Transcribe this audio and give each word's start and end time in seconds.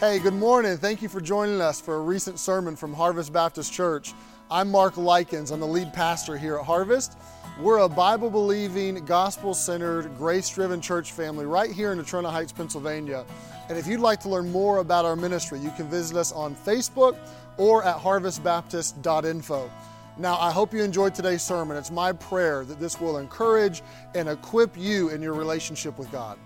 Hey, 0.00 0.18
good 0.18 0.32
morning. 0.32 0.78
Thank 0.78 1.02
you 1.02 1.10
for 1.10 1.20
joining 1.20 1.60
us 1.60 1.78
for 1.78 1.96
a 1.96 2.00
recent 2.00 2.38
sermon 2.38 2.74
from 2.74 2.94
Harvest 2.94 3.34
Baptist 3.34 3.70
Church. 3.70 4.14
I'm 4.50 4.70
Mark 4.70 4.96
Likens. 4.96 5.50
I'm 5.50 5.60
the 5.60 5.66
lead 5.66 5.92
pastor 5.92 6.38
here 6.38 6.56
at 6.56 6.64
Harvest. 6.64 7.18
We're 7.60 7.80
a 7.80 7.88
Bible 7.90 8.30
believing, 8.30 9.04
gospel 9.04 9.52
centered, 9.52 10.16
grace 10.16 10.48
driven 10.48 10.80
church 10.80 11.12
family 11.12 11.44
right 11.44 11.70
here 11.70 11.92
in 11.92 11.98
Natrona 11.98 12.30
Heights, 12.30 12.50
Pennsylvania. 12.50 13.26
And 13.68 13.76
if 13.76 13.86
you'd 13.86 14.00
like 14.00 14.20
to 14.20 14.30
learn 14.30 14.50
more 14.50 14.78
about 14.78 15.04
our 15.04 15.16
ministry, 15.16 15.58
you 15.58 15.70
can 15.72 15.86
visit 15.90 16.16
us 16.16 16.32
on 16.32 16.56
Facebook 16.56 17.18
or 17.58 17.84
at 17.84 17.98
harvestbaptist.info. 17.98 19.70
Now, 20.16 20.38
I 20.38 20.50
hope 20.50 20.72
you 20.72 20.82
enjoyed 20.82 21.14
today's 21.14 21.42
sermon. 21.42 21.76
It's 21.76 21.90
my 21.90 22.12
prayer 22.12 22.64
that 22.64 22.80
this 22.80 22.98
will 23.02 23.18
encourage 23.18 23.82
and 24.14 24.30
equip 24.30 24.78
you 24.78 25.10
in 25.10 25.20
your 25.20 25.34
relationship 25.34 25.98
with 25.98 26.10
God. 26.10 26.38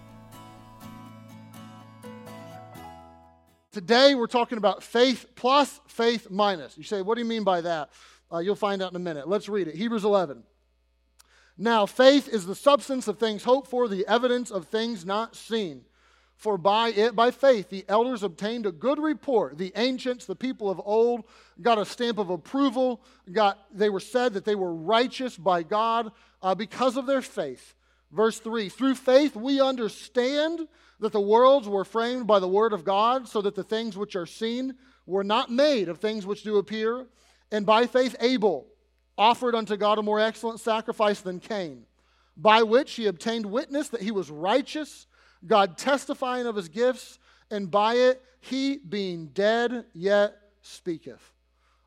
Today, 3.75 4.15
we're 4.15 4.29
talking 4.29 4.57
about 4.57 4.85
faith 4.85 5.27
plus, 5.35 5.81
faith 5.89 6.31
minus. 6.31 6.79
You 6.79 6.85
say, 6.85 7.03
what 7.03 7.17
do 7.17 7.23
you 7.23 7.27
mean 7.27 7.43
by 7.43 7.61
that? 7.63 7.91
Uh, 8.33 8.39
you'll 8.39 8.55
find 8.55 8.81
out 8.81 8.93
in 8.93 8.97
a 8.97 9.01
minute. 9.01 9.29
Let's 9.29 9.49
read 9.49 9.67
it. 9.67 9.75
Hebrews 9.75 10.05
11. 10.05 10.45
Now, 11.59 11.85
faith 11.85 12.29
is 12.29 12.47
the 12.47 12.55
substance 12.55 13.09
of 13.09 13.19
things 13.19 13.43
hoped 13.43 13.69
for, 13.69 13.89
the 13.89 14.07
evidence 14.07 14.53
of 14.53 14.69
things 14.69 15.05
not 15.05 15.35
seen. 15.35 15.83
For 16.37 16.57
by 16.57 16.91
it, 16.91 17.17
by 17.17 17.33
faith, 17.33 17.69
the 17.69 17.85
elders 17.89 18.23
obtained 18.23 18.65
a 18.65 18.71
good 18.71 19.01
report. 19.01 19.59
The 19.59 19.73
ancients, 19.75 20.25
the 20.25 20.37
people 20.37 20.71
of 20.71 20.81
old, 20.85 21.25
got 21.61 21.77
a 21.77 21.85
stamp 21.85 22.19
of 22.19 22.31
approval. 22.31 23.03
Got, 23.33 23.59
they 23.77 23.91
were 23.91 23.99
said 23.99 24.35
that 24.35 24.45
they 24.45 24.55
were 24.55 24.73
righteous 24.73 25.37
by 25.37 25.65
God 25.65 26.13
uh, 26.43 26.55
because 26.55 26.97
of 26.97 27.07
their 27.07 27.23
faith. 27.23 27.74
Verse 28.15 28.39
3 28.39 28.69
Through 28.69 28.95
faith, 28.95 29.35
we 29.35 29.61
understand 29.61 30.69
that 31.01 31.13
the 31.13 31.21
worlds 31.21 31.69
were 31.69 31.85
framed 31.85 32.27
by 32.27 32.39
the 32.39 32.49
word 32.49 32.73
of 32.73 32.85
God, 32.85 33.29
so 33.29 33.43
that 33.43 33.57
the 33.57 33.65
things 33.65 33.97
which 33.97 34.15
are 34.17 34.27
seen 34.27 34.77
were 35.05 35.25
not 35.25 35.51
made 35.51 35.89
of 35.89 35.99
things 35.99 36.25
which 36.25 36.45
do 36.45 36.57
appear. 36.57 37.07
And 37.51 37.67
by 37.67 37.87
faith, 37.87 38.17
Abel 38.21 38.67
offered 39.19 39.55
unto 39.55 39.77
God 39.77 39.99
a 39.99 40.03
more 40.03 40.21
excellent 40.21 40.61
sacrifice 40.61 41.21
than 41.21 41.41
Cain, 41.41 41.85
by 42.37 42.63
which 42.63 42.95
he 42.95 43.07
obtained 43.07 43.47
witness 43.47 43.89
that 43.89 44.03
he 44.03 44.13
was 44.13 44.31
righteous, 44.31 45.07
God 45.45 45.77
testifying 45.77 46.47
of 46.47 46.57
his 46.57 46.69
gifts, 46.69 47.19
and 47.51 47.71
by 47.71 47.95
it 47.95 48.23
he, 48.41 48.79
being 48.79 49.27
dead, 49.27 49.87
yet 49.93 50.37
speaketh. 50.63 51.34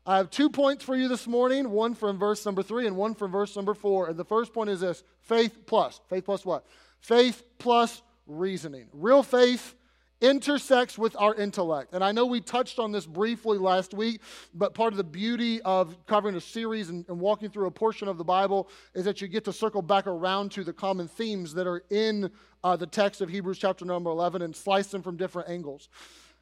I 0.08 0.16
have 0.16 0.30
two 0.30 0.48
points 0.48 0.82
for 0.82 0.96
you 0.96 1.06
this 1.06 1.26
morning 1.26 1.68
one 1.68 1.94
from 1.94 2.18
verse 2.18 2.46
number 2.46 2.62
three 2.62 2.86
and 2.86 2.96
one 2.96 3.14
from 3.14 3.30
verse 3.30 3.54
number 3.54 3.74
four. 3.74 4.08
And 4.08 4.18
the 4.18 4.24
first 4.24 4.54
point 4.54 4.70
is 4.70 4.80
this 4.80 5.04
faith 5.20 5.66
plus. 5.66 6.00
Faith 6.08 6.24
plus 6.24 6.46
what? 6.46 6.64
Faith 6.98 7.42
plus 7.58 8.00
reasoning. 8.26 8.86
Real 8.94 9.22
faith 9.22 9.74
intersects 10.22 10.96
with 10.96 11.14
our 11.18 11.34
intellect. 11.34 11.92
And 11.92 12.02
I 12.02 12.12
know 12.12 12.24
we 12.24 12.40
touched 12.40 12.78
on 12.78 12.90
this 12.90 13.04
briefly 13.04 13.58
last 13.58 13.92
week, 13.92 14.22
but 14.54 14.72
part 14.72 14.94
of 14.94 14.96
the 14.96 15.04
beauty 15.04 15.60
of 15.60 15.94
covering 16.06 16.36
a 16.36 16.40
series 16.40 16.88
and, 16.88 17.04
and, 17.10 17.20
walking 17.20 17.50
through 17.50 17.66
a 17.66 17.70
portion 17.70 18.08
of 18.08 18.16
the 18.16 18.24
Bible 18.24 18.70
is 18.94 19.04
that 19.04 19.20
you 19.20 19.28
get 19.28 19.44
to 19.44 19.52
circle 19.52 19.82
back 19.82 20.06
around 20.06 20.50
to 20.52 20.64
the 20.64 20.72
common 20.72 21.06
themes 21.06 21.52
that 21.52 21.66
are 21.66 21.82
in 21.90 22.30
uh, 22.64 22.76
the 22.76 22.86
text 22.86 23.20
of 23.20 23.28
Hebrews 23.28 23.58
chapter 23.58 23.84
number 23.84 24.08
11 24.08 24.40
and 24.40 24.56
slice 24.56 24.86
them 24.86 25.02
from 25.02 25.18
different 25.18 25.50
angles. 25.50 25.90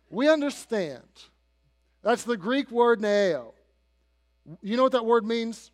We 0.09 0.29
understand. 0.29 1.03
That's 2.07 2.23
the 2.23 2.37
Greek 2.37 2.71
word 2.71 3.01
noeo. 3.01 3.53
You 4.63 4.77
know 4.77 4.85
what 4.85 4.93
that 4.93 5.05
word 5.05 5.27
means? 5.27 5.73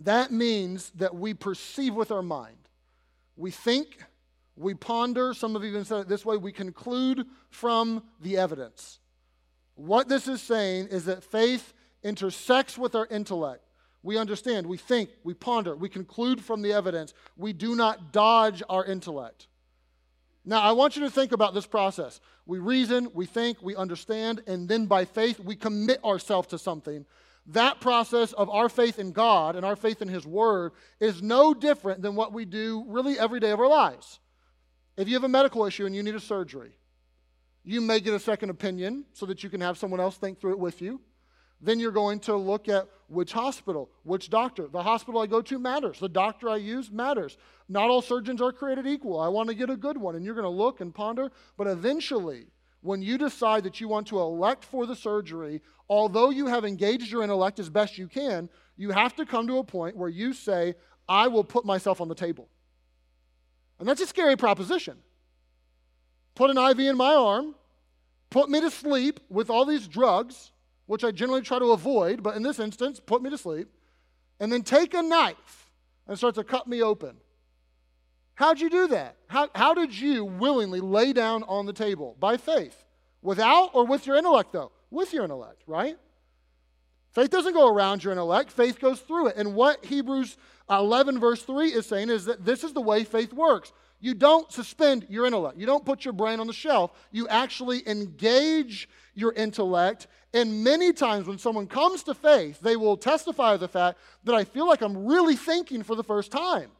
That 0.00 0.30
means 0.30 0.90
that 0.96 1.14
we 1.14 1.32
perceive 1.32 1.94
with 1.94 2.10
our 2.10 2.20
mind. 2.20 2.68
We 3.34 3.50
think, 3.50 4.04
we 4.56 4.74
ponder, 4.74 5.32
some 5.32 5.54
have 5.54 5.64
even 5.64 5.86
said 5.86 6.00
it 6.00 6.08
this 6.08 6.26
way, 6.26 6.36
we 6.36 6.52
conclude 6.52 7.24
from 7.48 8.02
the 8.20 8.36
evidence. 8.36 9.00
What 9.74 10.06
this 10.06 10.28
is 10.28 10.42
saying 10.42 10.88
is 10.88 11.06
that 11.06 11.24
faith 11.24 11.72
intersects 12.02 12.76
with 12.76 12.94
our 12.94 13.06
intellect. 13.06 13.64
We 14.02 14.18
understand, 14.18 14.66
we 14.66 14.76
think, 14.76 15.08
we 15.24 15.32
ponder, 15.32 15.74
we 15.74 15.88
conclude 15.88 16.44
from 16.44 16.60
the 16.60 16.74
evidence. 16.74 17.14
We 17.38 17.54
do 17.54 17.74
not 17.74 18.12
dodge 18.12 18.62
our 18.68 18.84
intellect. 18.84 19.46
Now, 20.48 20.62
I 20.62 20.72
want 20.72 20.96
you 20.96 21.02
to 21.02 21.10
think 21.10 21.32
about 21.32 21.52
this 21.52 21.66
process. 21.66 22.22
We 22.46 22.58
reason, 22.58 23.10
we 23.12 23.26
think, 23.26 23.60
we 23.60 23.76
understand, 23.76 24.40
and 24.46 24.66
then 24.66 24.86
by 24.86 25.04
faith, 25.04 25.38
we 25.38 25.54
commit 25.54 26.02
ourselves 26.02 26.48
to 26.48 26.58
something. 26.58 27.04
That 27.48 27.82
process 27.82 28.32
of 28.32 28.48
our 28.48 28.70
faith 28.70 28.98
in 28.98 29.12
God 29.12 29.56
and 29.56 29.64
our 29.66 29.76
faith 29.76 30.00
in 30.00 30.08
His 30.08 30.26
Word 30.26 30.72
is 31.00 31.20
no 31.20 31.52
different 31.52 32.00
than 32.00 32.14
what 32.14 32.32
we 32.32 32.46
do 32.46 32.82
really 32.88 33.18
every 33.18 33.40
day 33.40 33.50
of 33.50 33.60
our 33.60 33.68
lives. 33.68 34.20
If 34.96 35.06
you 35.06 35.12
have 35.16 35.24
a 35.24 35.28
medical 35.28 35.66
issue 35.66 35.84
and 35.84 35.94
you 35.94 36.02
need 36.02 36.14
a 36.14 36.20
surgery, 36.20 36.72
you 37.62 37.82
may 37.82 38.00
get 38.00 38.14
a 38.14 38.18
second 38.18 38.48
opinion 38.48 39.04
so 39.12 39.26
that 39.26 39.44
you 39.44 39.50
can 39.50 39.60
have 39.60 39.76
someone 39.76 40.00
else 40.00 40.16
think 40.16 40.40
through 40.40 40.52
it 40.52 40.58
with 40.58 40.80
you. 40.80 41.02
Then 41.60 41.80
you're 41.80 41.90
going 41.90 42.20
to 42.20 42.36
look 42.36 42.68
at 42.68 42.86
which 43.08 43.32
hospital, 43.32 43.90
which 44.04 44.30
doctor. 44.30 44.68
The 44.68 44.82
hospital 44.82 45.20
I 45.20 45.26
go 45.26 45.42
to 45.42 45.58
matters. 45.58 45.98
The 45.98 46.08
doctor 46.08 46.48
I 46.48 46.56
use 46.56 46.90
matters. 46.90 47.36
Not 47.68 47.90
all 47.90 48.02
surgeons 48.02 48.40
are 48.40 48.52
created 48.52 48.86
equal. 48.86 49.18
I 49.18 49.28
want 49.28 49.48
to 49.48 49.54
get 49.54 49.70
a 49.70 49.76
good 49.76 49.96
one. 49.96 50.14
And 50.14 50.24
you're 50.24 50.34
going 50.34 50.44
to 50.44 50.48
look 50.48 50.80
and 50.80 50.94
ponder. 50.94 51.32
But 51.56 51.66
eventually, 51.66 52.46
when 52.80 53.02
you 53.02 53.18
decide 53.18 53.64
that 53.64 53.80
you 53.80 53.88
want 53.88 54.06
to 54.08 54.20
elect 54.20 54.64
for 54.64 54.86
the 54.86 54.94
surgery, 54.94 55.62
although 55.88 56.30
you 56.30 56.46
have 56.46 56.64
engaged 56.64 57.10
your 57.10 57.22
intellect 57.22 57.58
as 57.58 57.68
best 57.68 57.98
you 57.98 58.06
can, 58.06 58.48
you 58.76 58.90
have 58.90 59.16
to 59.16 59.26
come 59.26 59.46
to 59.48 59.58
a 59.58 59.64
point 59.64 59.96
where 59.96 60.08
you 60.08 60.32
say, 60.32 60.74
I 61.08 61.26
will 61.28 61.44
put 61.44 61.64
myself 61.64 62.00
on 62.00 62.08
the 62.08 62.14
table. 62.14 62.48
And 63.78 63.88
that's 63.88 64.00
a 64.00 64.06
scary 64.06 64.36
proposition. 64.36 64.98
Put 66.34 66.50
an 66.50 66.58
IV 66.58 66.78
in 66.78 66.96
my 66.96 67.14
arm, 67.14 67.54
put 68.30 68.48
me 68.48 68.60
to 68.60 68.70
sleep 68.70 69.18
with 69.28 69.50
all 69.50 69.64
these 69.64 69.88
drugs, 69.88 70.52
which 70.88 71.04
I 71.04 71.12
generally 71.12 71.42
try 71.42 71.58
to 71.58 71.72
avoid, 71.72 72.22
but 72.22 72.34
in 72.34 72.42
this 72.42 72.58
instance, 72.58 72.98
put 72.98 73.22
me 73.22 73.28
to 73.28 73.38
sleep, 73.38 73.68
and 74.40 74.50
then 74.50 74.62
take 74.62 74.94
a 74.94 75.02
knife 75.02 75.70
and 76.06 76.16
start 76.16 76.34
to 76.36 76.44
cut 76.44 76.66
me 76.66 76.82
open. 76.82 77.18
How'd 78.34 78.58
you 78.58 78.70
do 78.70 78.88
that? 78.88 79.16
How, 79.26 79.50
how 79.54 79.74
did 79.74 79.96
you 79.96 80.24
willingly 80.24 80.80
lay 80.80 81.12
down 81.12 81.42
on 81.42 81.66
the 81.66 81.74
table? 81.74 82.16
By 82.18 82.38
faith. 82.38 82.86
Without 83.20 83.70
or 83.74 83.84
with 83.84 84.06
your 84.06 84.16
intellect, 84.16 84.52
though? 84.52 84.72
With 84.90 85.12
your 85.12 85.24
intellect, 85.24 85.62
right? 85.66 85.98
Faith 87.10 87.28
doesn't 87.28 87.52
go 87.52 87.68
around 87.68 88.02
your 88.02 88.12
intellect, 88.12 88.50
faith 88.50 88.80
goes 88.80 89.00
through 89.00 89.28
it. 89.28 89.36
And 89.36 89.54
what 89.54 89.84
Hebrews 89.84 90.38
11, 90.70 91.18
verse 91.18 91.42
3 91.42 91.68
is 91.68 91.86
saying 91.86 92.10
is 92.10 92.26
that 92.26 92.44
this 92.44 92.62
is 92.62 92.72
the 92.72 92.80
way 92.80 93.04
faith 93.04 93.32
works. 93.32 93.72
You 94.00 94.14
don't 94.14 94.50
suspend 94.52 95.06
your 95.08 95.26
intellect, 95.26 95.58
you 95.58 95.66
don't 95.66 95.84
put 95.84 96.04
your 96.04 96.14
brain 96.14 96.40
on 96.40 96.46
the 96.46 96.52
shelf. 96.52 96.92
You 97.10 97.26
actually 97.28 97.88
engage 97.88 98.88
your 99.14 99.32
intellect. 99.32 100.06
And 100.34 100.62
many 100.62 100.92
times 100.92 101.26
when 101.26 101.38
someone 101.38 101.66
comes 101.66 102.02
to 102.04 102.14
faith, 102.14 102.60
they 102.60 102.76
will 102.76 102.96
testify 102.96 103.56
the 103.56 103.66
fact 103.66 103.98
that 104.24 104.34
I 104.34 104.44
feel 104.44 104.68
like 104.68 104.82
I'm 104.82 105.06
really 105.06 105.36
thinking 105.36 105.82
for 105.82 105.96
the 105.96 106.04
first 106.04 106.30
time. 106.30 106.70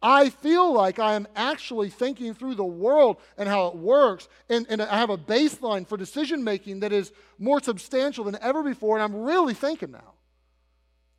I 0.00 0.28
feel 0.28 0.72
like 0.72 0.98
I 0.98 1.14
am 1.14 1.26
actually 1.34 1.88
thinking 1.88 2.34
through 2.34 2.56
the 2.56 2.64
world 2.64 3.16
and 3.38 3.48
how 3.48 3.68
it 3.68 3.76
works. 3.76 4.28
And, 4.50 4.66
and 4.68 4.82
I 4.82 4.98
have 4.98 5.10
a 5.10 5.18
baseline 5.18 5.88
for 5.88 5.96
decision 5.96 6.44
making 6.44 6.80
that 6.80 6.92
is 6.92 7.10
more 7.38 7.60
substantial 7.60 8.24
than 8.24 8.36
ever 8.40 8.62
before. 8.62 8.96
And 8.96 9.02
I'm 9.02 9.22
really 9.22 9.54
thinking 9.54 9.92
now. 9.92 10.13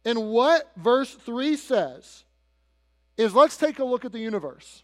And 0.06 0.30
what 0.30 0.72
verse 0.78 1.14
3 1.14 1.58
says 1.58 2.24
is 3.18 3.34
let's 3.34 3.58
take 3.58 3.80
a 3.80 3.84
look 3.84 4.06
at 4.06 4.12
the 4.12 4.20
universe. 4.20 4.84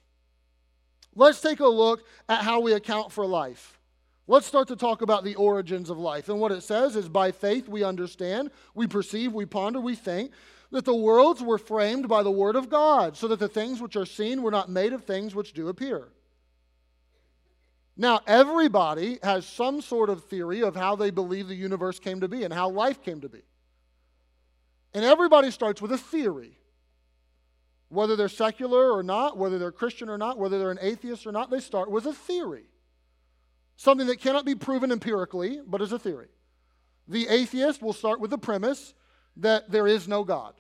Let's 1.16 1.42
take 1.42 1.60
a 1.60 1.68
look 1.68 2.04
at 2.28 2.42
how 2.42 2.62
we 2.62 2.74
account 2.74 3.12
for 3.12 3.26
life. 3.26 3.78
Let's 4.28 4.48
start 4.48 4.70
to 4.70 4.76
talk 4.76 5.02
about 5.02 5.24
the 5.24 5.36
origins 5.36 5.90
of 5.90 5.98
life. 5.98 6.30
And 6.30 6.40
what 6.40 6.52
it 6.52 6.64
says 6.64 6.96
is 6.96 7.10
by 7.10 7.32
faith 7.32 7.68
we 7.68 7.84
understand, 7.84 8.50
we 8.74 8.88
perceive, 8.88 9.34
we 9.34 9.46
ponder, 9.46 9.80
we 9.82 9.96
think 9.96 10.32
that 10.72 10.86
the 10.86 10.96
worlds 10.96 11.44
were 11.44 11.58
framed 11.58 12.08
by 12.08 12.24
the 12.24 12.32
word 12.32 12.56
of 12.56 12.70
God, 12.70 13.18
so 13.18 13.28
that 13.28 13.40
the 13.40 13.50
things 13.50 13.82
which 13.82 13.98
are 13.98 14.06
seen 14.06 14.42
were 14.42 14.52
not 14.52 14.70
made 14.70 14.94
of 14.94 15.04
things 15.04 15.36
which 15.36 15.54
do 15.54 15.68
appear. 15.68 16.08
Now, 17.98 18.22
everybody 18.26 19.20
has 19.22 19.46
some 19.46 19.82
sort 19.82 20.10
of 20.10 20.24
theory 20.24 20.64
of 20.64 20.78
how 20.78 20.96
they 20.96 21.10
believe 21.10 21.50
the 21.50 21.56
universe 21.56 22.00
came 22.00 22.22
to 22.22 22.30
be 22.30 22.44
and 22.44 22.54
how 22.54 22.70
life 22.70 23.04
came 23.04 23.20
to 23.22 23.30
be. 23.30 23.42
And 24.94 25.06
everybody 25.06 25.52
starts 25.52 25.82
with 25.82 25.92
a 25.92 25.98
theory. 25.98 26.58
Whether 27.90 28.16
they're 28.16 28.30
secular 28.30 28.92
or 28.92 29.04
not, 29.04 29.38
whether 29.38 29.60
they're 29.60 29.72
Christian 29.72 30.10
or 30.10 30.18
not, 30.18 30.38
whether 30.38 30.58
they're 30.60 30.72
an 30.72 30.80
atheist 30.82 31.28
or 31.28 31.32
not, 31.32 31.50
they 31.50 31.60
start 31.60 31.92
with 31.92 32.06
a 32.06 32.14
theory. 32.14 32.66
Something 33.76 34.08
that 34.08 34.22
cannot 34.22 34.46
be 34.46 34.56
proven 34.56 34.92
empirically, 34.92 35.60
but 35.66 35.82
is 35.82 35.92
a 35.92 36.00
theory. 36.00 36.30
The 37.08 37.28
atheist 37.28 37.82
will 37.82 37.94
start 37.94 38.20
with 38.20 38.32
the 38.32 38.38
premise 38.38 38.94
that 39.38 39.72
there 39.72 39.88
is 39.88 40.08
no 40.08 40.24
God. 40.24 40.54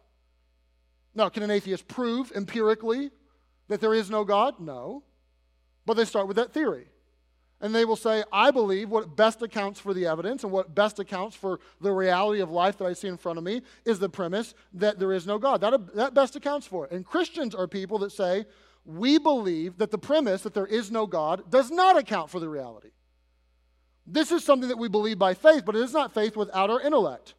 Now, 1.13 1.29
can 1.29 1.43
an 1.43 1.51
atheist 1.51 1.87
prove 1.87 2.31
empirically 2.33 3.11
that 3.67 3.79
there 3.79 3.93
is 3.93 4.09
no 4.09 4.23
God? 4.23 4.59
No. 4.59 5.03
But 5.85 5.95
they 5.95 6.05
start 6.05 6.27
with 6.27 6.37
that 6.37 6.53
theory. 6.53 6.87
And 7.61 7.73
they 7.75 7.85
will 7.85 7.95
say, 7.95 8.23
I 8.33 8.49
believe 8.49 8.89
what 8.89 9.15
best 9.15 9.41
accounts 9.43 9.79
for 9.79 9.93
the 9.93 10.07
evidence 10.07 10.43
and 10.43 10.51
what 10.51 10.73
best 10.73 10.99
accounts 10.99 11.35
for 11.35 11.59
the 11.79 11.91
reality 11.91 12.41
of 12.41 12.49
life 12.49 12.77
that 12.79 12.85
I 12.85 12.93
see 12.93 13.07
in 13.07 13.17
front 13.17 13.37
of 13.37 13.43
me 13.43 13.61
is 13.85 13.99
the 13.99 14.09
premise 14.09 14.55
that 14.73 14.97
there 14.97 15.13
is 15.13 15.27
no 15.27 15.37
God. 15.37 15.61
That, 15.61 15.95
that 15.95 16.13
best 16.15 16.35
accounts 16.35 16.65
for 16.65 16.85
it. 16.85 16.91
And 16.91 17.05
Christians 17.05 17.53
are 17.53 17.67
people 17.67 17.99
that 17.99 18.11
say, 18.11 18.45
we 18.83 19.19
believe 19.19 19.77
that 19.77 19.91
the 19.91 19.97
premise 19.97 20.41
that 20.41 20.55
there 20.55 20.65
is 20.65 20.89
no 20.89 21.05
God 21.05 21.51
does 21.51 21.69
not 21.69 21.97
account 21.97 22.31
for 22.31 22.39
the 22.39 22.49
reality. 22.49 22.89
This 24.07 24.31
is 24.31 24.43
something 24.43 24.69
that 24.69 24.79
we 24.79 24.89
believe 24.89 25.19
by 25.19 25.35
faith, 25.35 25.63
but 25.63 25.75
it 25.75 25.83
is 25.83 25.93
not 25.93 26.13
faith 26.13 26.35
without 26.35 26.71
our 26.71 26.81
intellect. 26.81 27.35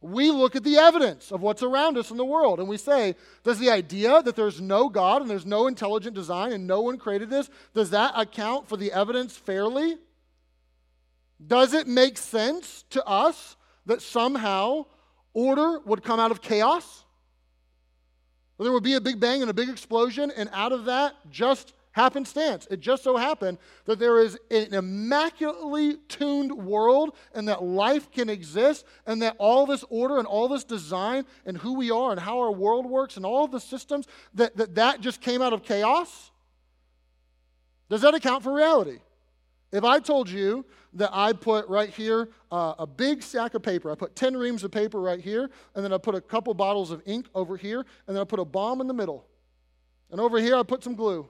We 0.00 0.30
look 0.30 0.54
at 0.54 0.62
the 0.62 0.76
evidence 0.76 1.32
of 1.32 1.40
what's 1.40 1.62
around 1.62 1.96
us 1.96 2.10
in 2.10 2.16
the 2.16 2.24
world 2.24 2.60
and 2.60 2.68
we 2.68 2.76
say, 2.76 3.16
does 3.42 3.58
the 3.58 3.70
idea 3.70 4.22
that 4.22 4.36
there's 4.36 4.60
no 4.60 4.88
God 4.88 5.22
and 5.22 5.30
there's 5.30 5.46
no 5.46 5.66
intelligent 5.66 6.14
design 6.14 6.52
and 6.52 6.66
no 6.66 6.82
one 6.82 6.98
created 6.98 7.30
this, 7.30 7.48
does 7.74 7.90
that 7.90 8.12
account 8.14 8.68
for 8.68 8.76
the 8.76 8.92
evidence 8.92 9.36
fairly? 9.36 9.96
Does 11.44 11.74
it 11.74 11.86
make 11.86 12.18
sense 12.18 12.84
to 12.90 13.04
us 13.04 13.56
that 13.86 14.02
somehow 14.02 14.86
order 15.32 15.80
would 15.80 16.02
come 16.02 16.20
out 16.20 16.30
of 16.30 16.42
chaos? 16.42 17.04
There 18.58 18.72
would 18.72 18.82
be 18.82 18.94
a 18.94 19.00
big 19.00 19.20
bang 19.20 19.42
and 19.42 19.50
a 19.50 19.54
big 19.54 19.68
explosion, 19.68 20.32
and 20.34 20.48
out 20.52 20.72
of 20.72 20.86
that, 20.86 21.14
just 21.30 21.74
happenstance. 21.96 22.68
It 22.70 22.80
just 22.80 23.02
so 23.02 23.16
happened 23.16 23.56
that 23.86 23.98
there 23.98 24.18
is 24.18 24.38
an 24.50 24.74
immaculately 24.74 25.96
tuned 26.08 26.52
world 26.52 27.16
and 27.34 27.48
that 27.48 27.62
life 27.62 28.12
can 28.12 28.28
exist 28.28 28.84
and 29.06 29.22
that 29.22 29.34
all 29.38 29.64
this 29.64 29.82
order 29.88 30.18
and 30.18 30.26
all 30.26 30.46
this 30.46 30.62
design 30.62 31.24
and 31.46 31.56
who 31.56 31.72
we 31.72 31.90
are 31.90 32.10
and 32.10 32.20
how 32.20 32.38
our 32.38 32.52
world 32.52 32.84
works 32.84 33.16
and 33.16 33.24
all 33.24 33.48
the 33.48 33.58
systems 33.58 34.06
that 34.34 34.54
that, 34.58 34.74
that 34.74 35.00
just 35.00 35.22
came 35.22 35.40
out 35.40 35.54
of 35.54 35.62
chaos. 35.62 36.30
Does 37.88 38.02
that 38.02 38.14
account 38.14 38.42
for 38.42 38.52
reality? 38.52 38.98
If 39.72 39.82
I 39.82 39.98
told 39.98 40.28
you 40.28 40.66
that 40.92 41.10
I 41.14 41.32
put 41.32 41.66
right 41.66 41.88
here 41.88 42.28
uh, 42.52 42.74
a 42.78 42.86
big 42.86 43.22
stack 43.22 43.54
of 43.54 43.62
paper, 43.62 43.90
I 43.90 43.94
put 43.94 44.14
10 44.14 44.36
reams 44.36 44.64
of 44.64 44.70
paper 44.70 45.00
right 45.00 45.20
here, 45.20 45.50
and 45.74 45.82
then 45.82 45.94
I 45.94 45.98
put 45.98 46.14
a 46.14 46.20
couple 46.20 46.52
bottles 46.52 46.90
of 46.90 47.02
ink 47.06 47.26
over 47.34 47.56
here, 47.56 47.80
and 48.06 48.14
then 48.14 48.20
I 48.20 48.24
put 48.24 48.38
a 48.38 48.44
bomb 48.44 48.82
in 48.82 48.86
the 48.86 48.94
middle. 48.94 49.26
And 50.10 50.20
over 50.20 50.38
here 50.38 50.56
I 50.56 50.62
put 50.62 50.84
some 50.84 50.94
glue. 50.94 51.28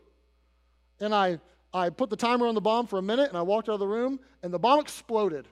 And 1.00 1.14
I, 1.14 1.38
I 1.72 1.90
put 1.90 2.10
the 2.10 2.16
timer 2.16 2.46
on 2.46 2.54
the 2.54 2.60
bomb 2.60 2.86
for 2.86 2.98
a 2.98 3.02
minute, 3.02 3.28
and 3.28 3.36
I 3.36 3.42
walked 3.42 3.68
out 3.68 3.74
of 3.74 3.80
the 3.80 3.86
room, 3.86 4.18
and 4.42 4.52
the 4.52 4.58
bomb 4.58 4.80
exploded. 4.80 5.46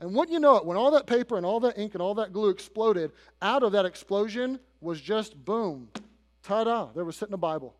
And 0.00 0.14
wouldn't 0.14 0.32
you 0.32 0.40
know 0.40 0.56
it, 0.56 0.64
when 0.64 0.76
all 0.76 0.90
that 0.90 1.06
paper 1.06 1.36
and 1.36 1.46
all 1.46 1.60
that 1.60 1.78
ink 1.78 1.94
and 1.94 2.02
all 2.02 2.14
that 2.16 2.32
glue 2.32 2.50
exploded, 2.50 3.12
out 3.40 3.62
of 3.62 3.72
that 3.72 3.86
explosion 3.86 4.58
was 4.80 5.00
just 5.00 5.42
boom, 5.44 5.88
ta 6.42 6.64
da, 6.64 6.88
there 6.94 7.04
was 7.04 7.16
sitting 7.16 7.34
a 7.34 7.38
Bible. 7.38 7.74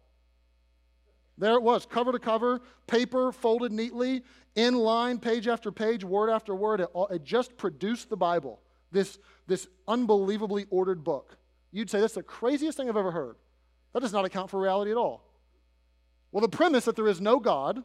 There 1.37 1.55
it 1.55 1.63
was, 1.63 1.85
cover 1.85 2.13
to 2.13 2.19
cover, 2.19 2.61
paper 2.87 3.33
folded 3.33 3.73
neatly, 3.73 4.23
in 4.55 4.75
line, 4.75 5.19
page 5.19 5.49
after 5.49 5.73
page, 5.73 6.05
word 6.05 6.31
after 6.31 6.55
word. 6.55 6.81
It, 6.81 6.89
all, 6.93 7.09
it 7.09 7.25
just 7.25 7.57
produced 7.57 8.09
the 8.11 8.17
Bible, 8.17 8.61
this, 8.93 9.19
this 9.47 9.67
unbelievably 9.89 10.67
ordered 10.71 11.03
book. 11.03 11.37
You'd 11.73 11.91
say 11.91 12.01
that's 12.01 12.15
the 12.15 12.23
craziest 12.23 12.77
thing 12.77 12.89
I've 12.89 12.97
ever 12.97 13.11
heard. 13.11 13.37
That 13.95 14.01
does 14.01 14.13
not 14.13 14.25
account 14.25 14.51
for 14.51 14.61
reality 14.61 14.91
at 14.91 14.97
all. 14.97 15.25
Well, 16.33 16.41
the 16.41 16.49
premise 16.49 16.87
that 16.87 16.97
there 16.97 17.09
is 17.09 17.21
no 17.21 17.39
God 17.39 17.85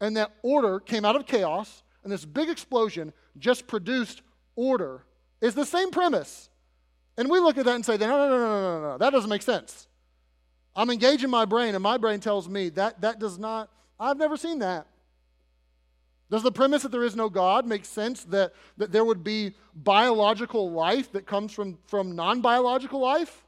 and 0.00 0.16
that 0.16 0.32
order 0.42 0.78
came 0.78 1.04
out 1.04 1.16
of 1.16 1.26
chaos 1.26 1.82
and 2.04 2.12
this 2.12 2.24
big 2.24 2.48
explosion 2.48 3.12
just 3.38 3.66
produced 3.66 4.22
order 4.54 5.04
is 5.40 5.54
the 5.54 5.66
same 5.66 5.90
premise. 5.90 6.48
And 7.16 7.28
we 7.28 7.40
look 7.40 7.58
at 7.58 7.64
that 7.64 7.74
and 7.74 7.84
say, 7.84 7.96
no, 7.96 8.06
no, 8.06 8.28
no, 8.28 8.38
no, 8.38 8.80
no, 8.80 8.90
no, 8.92 8.98
that 8.98 9.10
doesn't 9.10 9.28
make 9.28 9.42
sense. 9.42 9.88
I'm 10.74 10.90
engaging 10.90 11.30
my 11.30 11.44
brain, 11.44 11.74
and 11.74 11.82
my 11.82 11.98
brain 11.98 12.20
tells 12.20 12.48
me 12.48 12.68
that 12.70 13.00
that 13.00 13.18
does 13.18 13.38
not, 13.38 13.70
I've 13.98 14.16
never 14.16 14.36
seen 14.36 14.60
that. 14.60 14.86
Does 16.30 16.44
the 16.44 16.52
premise 16.52 16.82
that 16.82 16.92
there 16.92 17.02
is 17.02 17.16
no 17.16 17.28
God 17.28 17.66
make 17.66 17.84
sense 17.84 18.24
that, 18.26 18.52
that 18.76 18.92
there 18.92 19.04
would 19.04 19.24
be 19.24 19.52
biological 19.74 20.70
life 20.70 21.10
that 21.12 21.26
comes 21.26 21.52
from, 21.52 21.76
from 21.88 22.14
non 22.14 22.40
biological 22.40 23.00
life? 23.00 23.39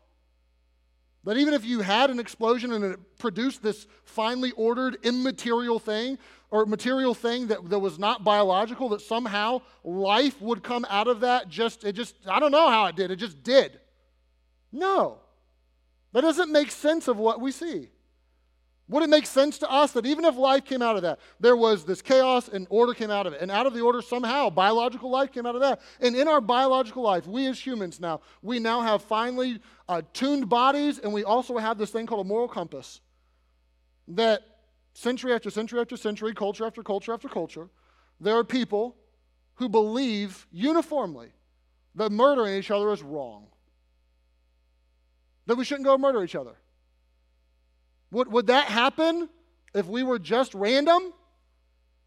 That 1.25 1.37
even 1.37 1.55
if 1.55 1.65
you 1.65 1.81
had 1.81 2.11
an 2.11 2.19
explosion 2.19 2.73
and 2.73 2.85
it 2.85 3.19
produced 3.19 3.63
this 3.63 3.87
finely 4.05 4.51
ordered 4.53 4.99
immaterial 5.05 5.79
thing 5.79 6.19
or 6.51 6.67
material 6.67 7.15
thing 7.15 7.47
that, 7.47 7.71
that 7.71 7.79
was 7.79 7.99
not 7.99 8.25
biological, 8.25 8.89
that 8.91 9.01
somehow 9.01 9.63
life 9.85 10.41
would 10.43 10.63
come 10.63 10.85
out 10.91 11.07
of 11.07 11.21
that 11.21 11.49
just, 11.49 11.85
it 11.85 11.93
just, 11.93 12.17
I 12.27 12.41
don't 12.41 12.51
know 12.51 12.69
how 12.69 12.87
it 12.87 12.97
did, 12.97 13.11
it 13.11 13.17
just 13.17 13.43
did. 13.43 13.79
No. 14.73 15.19
That 16.13 16.23
doesn't 16.23 16.51
make 16.51 16.71
sense 16.71 17.09
of 17.09 17.19
what 17.19 17.41
we 17.41 17.53
see. 17.53 17.89
Would 18.93 19.03
it 19.03 19.09
make 19.09 19.25
sense 19.25 19.57
to 19.61 19.71
us 19.71 19.93
that 19.93 20.05
even 20.05 20.27
if 20.27 20.37
life 20.37 20.67
came 20.67 20.83
out 20.83 20.97
of 20.97 21.03
that, 21.03 21.19
there 21.41 21.57
was 21.57 21.87
this 21.87 22.03
chaos 22.03 22.49
and 22.49 22.67
order 22.69 22.93
came 22.93 23.11
out 23.11 23.27
of 23.27 23.33
it? 23.33 23.41
And 23.41 23.51
out 23.51 23.67
of 23.67 23.73
the 23.73 23.81
order, 23.81 24.03
somehow, 24.03 24.51
biological 24.51 25.09
life 25.09 25.33
came 25.33 25.47
out 25.47 25.55
of 25.55 25.63
that. 25.63 25.81
And 26.01 26.15
in 26.15 26.29
our 26.29 26.43
biological 26.43 27.03
life, 27.03 27.27
we 27.27 27.47
as 27.47 27.59
humans 27.59 28.01
now, 28.01 28.21
we 28.43 28.59
now 28.59 28.83
have 28.83 29.03
finely 29.03 29.61
uh, 29.89 30.03
tuned 30.13 30.51
bodies, 30.51 30.99
and 30.99 31.11
we 31.11 31.25
also 31.25 31.57
have 31.57 31.79
this 31.79 31.89
thing 31.89 32.05
called 32.05 32.27
a 32.27 32.29
moral 32.29 32.49
compass. 32.49 33.01
That 34.09 34.43
century 34.93 35.33
after 35.33 35.49
century 35.49 35.81
after 35.81 35.97
century, 35.97 36.35
culture 36.35 36.67
after 36.67 36.83
culture 36.83 37.15
after 37.15 37.31
culture, 37.31 37.71
there 38.21 38.37
are 38.37 38.45
people 38.45 38.97
who 39.55 39.71
believe 39.71 40.47
uniformly 40.53 41.29
that 41.95 42.13
murdering 42.13 42.59
each 42.59 42.71
other 42.71 42.93
is 42.93 43.03
wrong 43.03 43.47
that 45.47 45.57
we 45.57 45.65
shouldn't 45.65 45.87
go 45.87 45.97
murder 45.97 46.23
each 46.23 46.35
other. 46.35 46.57
Would, 48.13 48.31
would 48.31 48.47
that 48.47 48.67
happen 48.67 49.29
if 49.75 49.87
we 49.87 50.03
were 50.03 50.19
just 50.19 50.55
random? 50.55 51.13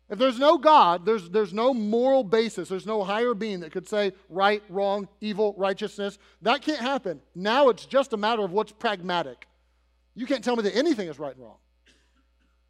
If 0.08 0.20
there's 0.20 0.38
no 0.38 0.60
God, 0.60 1.04
there's, 1.04 1.30
there's 1.32 1.52
no 1.52 1.74
moral 1.74 2.24
basis, 2.24 2.70
there's 2.70 2.86
no 2.86 3.04
higher 3.04 3.34
being 3.34 3.62
that 3.62 3.72
could 3.72 3.90
say 3.90 4.14
right, 4.30 4.62
wrong, 4.70 5.08
evil, 5.20 5.56
righteousness. 5.58 6.20
That 6.44 6.62
can't 6.62 6.80
happen. 6.80 7.22
Now 7.34 7.70
it's 7.70 7.88
just 7.88 8.14
a 8.14 8.18
matter 8.18 8.44
of 8.44 8.52
what's 8.52 8.72
pragmatic. 8.72 9.48
You 10.14 10.28
can't 10.28 10.44
tell 10.44 10.56
me 10.56 10.62
that 10.64 10.76
anything 10.76 11.08
is 11.08 11.18
right 11.18 11.36
and 11.36 11.44
wrong. 11.44 11.58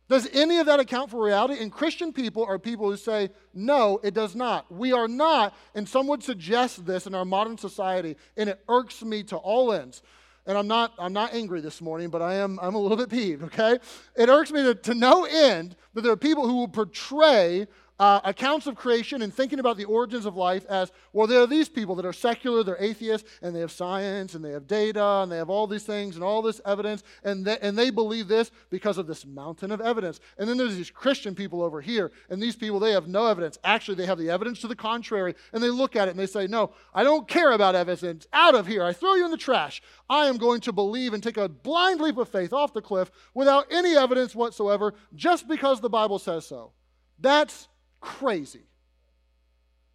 Does 0.07 0.29
any 0.33 0.59
of 0.59 0.67
that 0.67 0.79
account 0.79 1.11
for 1.11 1.21
reality? 1.21 1.61
And 1.61 1.71
Christian 1.71 2.13
people 2.13 2.45
are 2.45 2.57
people 2.57 2.89
who 2.89 2.95
say, 2.95 3.29
no, 3.53 3.99
it 4.01 4.13
does 4.13 4.35
not. 4.35 4.71
We 4.71 4.93
are 4.93 5.07
not, 5.07 5.55
and 5.73 5.89
some 5.89 6.07
would 6.07 6.23
suggest 6.23 6.85
this 6.85 7.05
in 7.05 7.13
our 7.13 7.25
modern 7.25 7.57
society, 7.57 8.15
and 8.37 8.49
it 8.49 8.63
irks 8.69 9.03
me 9.03 9.23
to 9.23 9.35
all 9.35 9.73
ends 9.73 10.03
and 10.45 10.57
I'm 10.57 10.67
not, 10.67 10.93
I'm 10.99 11.13
not 11.13 11.33
angry 11.33 11.61
this 11.61 11.81
morning, 11.81 12.09
but 12.09 12.21
I 12.21 12.35
am, 12.35 12.59
I'm 12.61 12.75
a 12.75 12.79
little 12.79 12.97
bit 12.97 13.09
peeved, 13.09 13.43
okay? 13.43 13.79
It 14.15 14.29
irks 14.29 14.51
me 14.51 14.63
to, 14.63 14.75
to 14.75 14.93
no 14.93 15.25
end 15.25 15.75
that 15.93 16.01
there 16.01 16.11
are 16.11 16.17
people 16.17 16.47
who 16.47 16.57
will 16.57 16.67
portray 16.67 17.67
uh, 17.99 18.19
accounts 18.23 18.67
of 18.67 18.75
creation 18.75 19.21
and 19.21 19.33
thinking 19.33 19.59
about 19.59 19.77
the 19.77 19.85
origins 19.85 20.25
of 20.25 20.35
life 20.35 20.65
as 20.67 20.91
well, 21.13 21.27
there 21.27 21.39
are 21.39 21.47
these 21.47 21.69
people 21.69 21.95
that 21.95 22.05
are 22.05 22.13
secular, 22.13 22.63
they're 22.63 22.77
atheists, 22.79 23.29
and 23.41 23.55
they 23.55 23.61
have 23.61 23.71
science, 23.71 24.35
and 24.35 24.43
they 24.43 24.51
have 24.51 24.67
data, 24.67 25.21
and 25.23 25.31
they 25.31 25.37
have 25.37 25.49
all 25.49 25.67
these 25.67 25.83
things, 25.83 26.15
and 26.15 26.23
all 26.23 26.41
this 26.41 26.59
evidence, 26.65 27.03
and 27.23 27.47
and 27.47 27.77
they 27.77 27.89
believe 27.89 28.27
this 28.27 28.51
because 28.69 28.97
of 28.97 29.07
this 29.07 29.25
mountain 29.25 29.71
of 29.71 29.81
evidence. 29.81 30.19
And 30.37 30.49
then 30.49 30.57
there's 30.57 30.75
these 30.75 30.91
Christian 30.91 31.35
people 31.35 31.61
over 31.61 31.81
here, 31.81 32.11
and 32.29 32.41
these 32.41 32.55
people, 32.55 32.79
they 32.79 32.91
have 32.91 33.07
no 33.07 33.27
evidence. 33.27 33.57
Actually, 33.63 33.95
they 33.95 34.05
have 34.05 34.17
the 34.17 34.29
evidence 34.29 34.59
to 34.61 34.67
the 34.67 34.75
contrary, 34.75 35.35
and 35.53 35.63
they 35.63 35.69
look 35.69 35.95
at 35.95 36.07
it 36.07 36.11
and 36.11 36.19
they 36.19 36.25
say, 36.25 36.47
No, 36.47 36.73
I 36.93 37.03
don't 37.03 37.27
care 37.27 37.51
about 37.51 37.75
evidence. 37.75 38.27
Out 38.33 38.55
of 38.55 38.67
here. 38.67 38.83
I 38.83 38.93
throw 38.93 39.15
you 39.15 39.25
in 39.25 39.31
the 39.31 39.37
trash. 39.37 39.81
I 40.09 40.27
am 40.27 40.37
going 40.37 40.61
to 40.61 40.71
believe 40.71 41.13
and 41.13 41.23
take 41.23 41.37
a 41.37 41.49
blind 41.49 42.01
leap 42.01 42.17
of 42.17 42.29
faith 42.29 42.53
off 42.53 42.73
the 42.73 42.81
cliff 42.81 43.11
without 43.33 43.67
any 43.71 43.95
evidence 43.95 44.35
whatsoever, 44.35 44.93
just 45.15 45.47
because 45.47 45.81
the 45.81 45.89
Bible 45.89 46.19
says 46.19 46.45
so. 46.45 46.71
That's 47.19 47.67
crazy. 48.05 48.61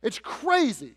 It's 0.03 0.19
crazy. 0.19 0.95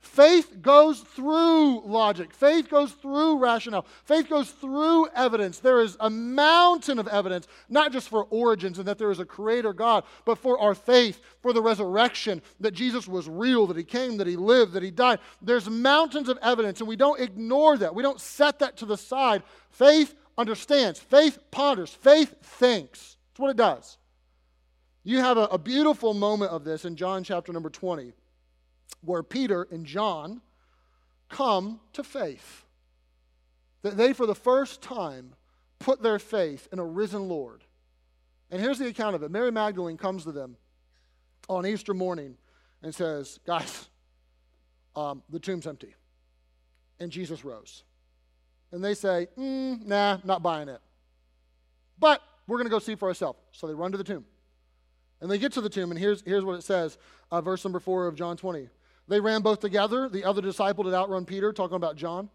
Faith 0.00 0.62
goes 0.62 1.00
through 1.00 1.82
logic. 1.82 2.32
Faith 2.32 2.70
goes 2.70 2.90
through 2.92 3.36
rationale. 3.36 3.84
Faith 4.04 4.30
goes 4.30 4.50
through 4.50 5.06
evidence. 5.08 5.58
There 5.58 5.82
is 5.82 5.98
a 6.00 6.08
mountain 6.08 6.98
of 6.98 7.06
evidence, 7.06 7.46
not 7.68 7.92
just 7.92 8.08
for 8.08 8.24
origins 8.24 8.78
and 8.78 8.88
that 8.88 8.96
there 8.96 9.10
is 9.10 9.20
a 9.20 9.26
creator 9.26 9.74
God, 9.74 10.04
but 10.24 10.38
for 10.38 10.58
our 10.58 10.74
faith, 10.74 11.20
for 11.42 11.52
the 11.52 11.60
resurrection, 11.60 12.40
that 12.60 12.72
Jesus 12.72 13.06
was 13.06 13.28
real, 13.28 13.66
that 13.66 13.76
he 13.76 13.84
came, 13.84 14.16
that 14.16 14.26
he 14.26 14.36
lived, 14.36 14.72
that 14.72 14.82
he 14.82 14.90
died. 14.90 15.18
There's 15.42 15.68
mountains 15.68 16.30
of 16.30 16.38
evidence, 16.40 16.80
and 16.80 16.88
we 16.88 16.96
don't 16.96 17.20
ignore 17.20 17.76
that. 17.76 17.94
We 17.94 18.02
don't 18.02 18.20
set 18.20 18.58
that 18.60 18.78
to 18.78 18.86
the 18.86 18.96
side. 18.96 19.42
Faith 19.70 20.14
understands, 20.38 20.98
faith 20.98 21.38
ponders, 21.50 21.90
faith 21.90 22.34
thinks. 22.42 23.18
That's 23.28 23.40
what 23.40 23.50
it 23.50 23.58
does. 23.58 23.98
You 25.02 25.18
have 25.18 25.38
a, 25.38 25.44
a 25.44 25.58
beautiful 25.58 26.14
moment 26.14 26.52
of 26.52 26.64
this 26.64 26.84
in 26.84 26.96
John 26.96 27.24
chapter 27.24 27.52
number 27.52 27.70
20, 27.70 28.12
where 29.02 29.22
Peter 29.22 29.66
and 29.70 29.86
John 29.86 30.42
come 31.28 31.80
to 31.94 32.04
faith. 32.04 32.64
That 33.82 33.96
they, 33.96 34.12
for 34.12 34.26
the 34.26 34.34
first 34.34 34.82
time, 34.82 35.34
put 35.78 36.02
their 36.02 36.18
faith 36.18 36.68
in 36.70 36.78
a 36.78 36.84
risen 36.84 37.28
Lord. 37.28 37.64
And 38.50 38.60
here's 38.60 38.78
the 38.78 38.88
account 38.88 39.14
of 39.14 39.22
it 39.22 39.30
Mary 39.30 39.50
Magdalene 39.50 39.96
comes 39.96 40.24
to 40.24 40.32
them 40.32 40.56
on 41.48 41.66
Easter 41.66 41.94
morning 41.94 42.36
and 42.82 42.94
says, 42.94 43.40
Guys, 43.46 43.88
um, 44.94 45.22
the 45.30 45.38
tomb's 45.38 45.66
empty. 45.66 45.94
And 46.98 47.10
Jesus 47.10 47.44
rose. 47.44 47.84
And 48.72 48.84
they 48.84 48.92
say, 48.92 49.28
mm, 49.38 49.84
Nah, 49.86 50.18
not 50.24 50.42
buying 50.42 50.68
it. 50.68 50.80
But 51.98 52.20
we're 52.46 52.58
going 52.58 52.66
to 52.66 52.70
go 52.70 52.78
see 52.78 52.94
for 52.94 53.08
ourselves. 53.08 53.38
So 53.52 53.66
they 53.66 53.74
run 53.74 53.92
to 53.92 53.98
the 53.98 54.04
tomb. 54.04 54.24
And 55.20 55.30
they 55.30 55.38
get 55.38 55.52
to 55.52 55.60
the 55.60 55.68
tomb, 55.68 55.90
and 55.90 55.98
here's, 55.98 56.22
here's 56.22 56.44
what 56.44 56.54
it 56.58 56.62
says, 56.62 56.96
uh, 57.30 57.40
verse 57.40 57.64
number 57.64 57.80
four 57.80 58.06
of 58.06 58.14
John 58.14 58.36
20. 58.36 58.68
They 59.08 59.20
ran 59.20 59.42
both 59.42 59.60
together. 59.60 60.08
The 60.08 60.24
other 60.24 60.40
disciple 60.40 60.84
did 60.84 60.94
outrun 60.94 61.24
Peter, 61.24 61.52
talking 61.52 61.76
about 61.76 61.96
John. 61.96 62.30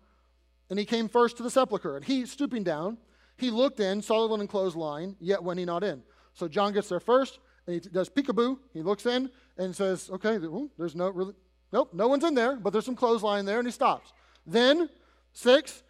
And 0.69 0.77
he 0.77 0.85
came 0.85 1.07
first 1.07 1.37
to 1.37 1.43
the 1.43 1.49
sepulchre. 1.49 1.95
And 1.95 2.05
he, 2.05 2.25
stooping 2.25 2.63
down, 2.63 2.97
he 3.37 3.49
looked 3.49 3.79
in, 3.79 4.01
saw 4.01 4.27
the 4.27 4.33
linen 4.33 4.47
clothes 4.47 4.75
lying, 4.75 5.15
yet 5.19 5.41
went 5.41 5.59
he 5.59 5.65
not 5.65 5.83
in. 5.83 6.03
So 6.33 6.47
John 6.47 6.73
gets 6.73 6.89
there 6.89 6.99
first, 6.99 7.39
and 7.65 7.73
he 7.75 7.89
does 7.89 8.09
peekaboo. 8.09 8.59
He 8.73 8.81
looks 8.81 9.05
in 9.05 9.31
and 9.57 9.75
says, 9.75 10.09
okay, 10.11 10.37
there's 10.77 10.95
no 10.95 11.09
really, 11.09 11.33
nope, 11.71 11.93
no 11.93 12.07
one's 12.07 12.23
in 12.23 12.35
there, 12.35 12.57
but 12.57 12.71
there's 12.71 12.85
some 12.85 12.95
clothes 12.95 13.23
lying 13.23 13.45
there, 13.45 13.59
and 13.59 13.67
he 13.67 13.71
stops. 13.71 14.11
Then, 14.45 14.89
six, 15.33 15.83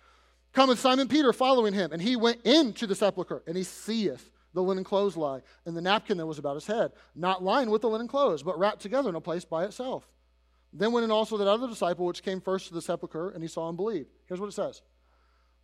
cometh 0.53 0.79
Simon 0.79 1.07
Peter 1.07 1.33
following 1.33 1.73
him, 1.73 1.91
and 1.91 2.01
he 2.01 2.15
went 2.15 2.45
into 2.45 2.87
the 2.87 2.95
sepulchre, 2.95 3.43
and 3.47 3.57
he 3.57 3.63
seeth 3.63 4.29
the 4.55 4.63
linen 4.63 4.83
clothes 4.83 5.15
lie, 5.15 5.41
and 5.65 5.77
the 5.77 5.81
napkin 5.81 6.17
that 6.17 6.25
was 6.25 6.39
about 6.39 6.55
his 6.55 6.65
head, 6.65 6.93
not 7.13 7.43
lying 7.43 7.69
with 7.69 7.81
the 7.81 7.89
linen 7.89 8.07
clothes, 8.07 8.41
but 8.41 8.57
wrapped 8.57 8.81
together 8.81 9.09
in 9.09 9.15
a 9.15 9.21
place 9.21 9.45
by 9.45 9.65
itself. 9.65 10.09
Then 10.73 10.91
went 10.91 11.03
in 11.03 11.11
also 11.11 11.37
that 11.37 11.47
other 11.47 11.67
disciple 11.67 12.05
which 12.05 12.23
came 12.23 12.41
first 12.41 12.69
to 12.69 12.73
the 12.73 12.81
sepulchre, 12.81 13.29
and 13.29 13.43
he 13.43 13.47
saw 13.47 13.67
and 13.67 13.77
believed. 13.77 14.09
Here's 14.25 14.39
what 14.39 14.47
it 14.47 14.53
says 14.53 14.81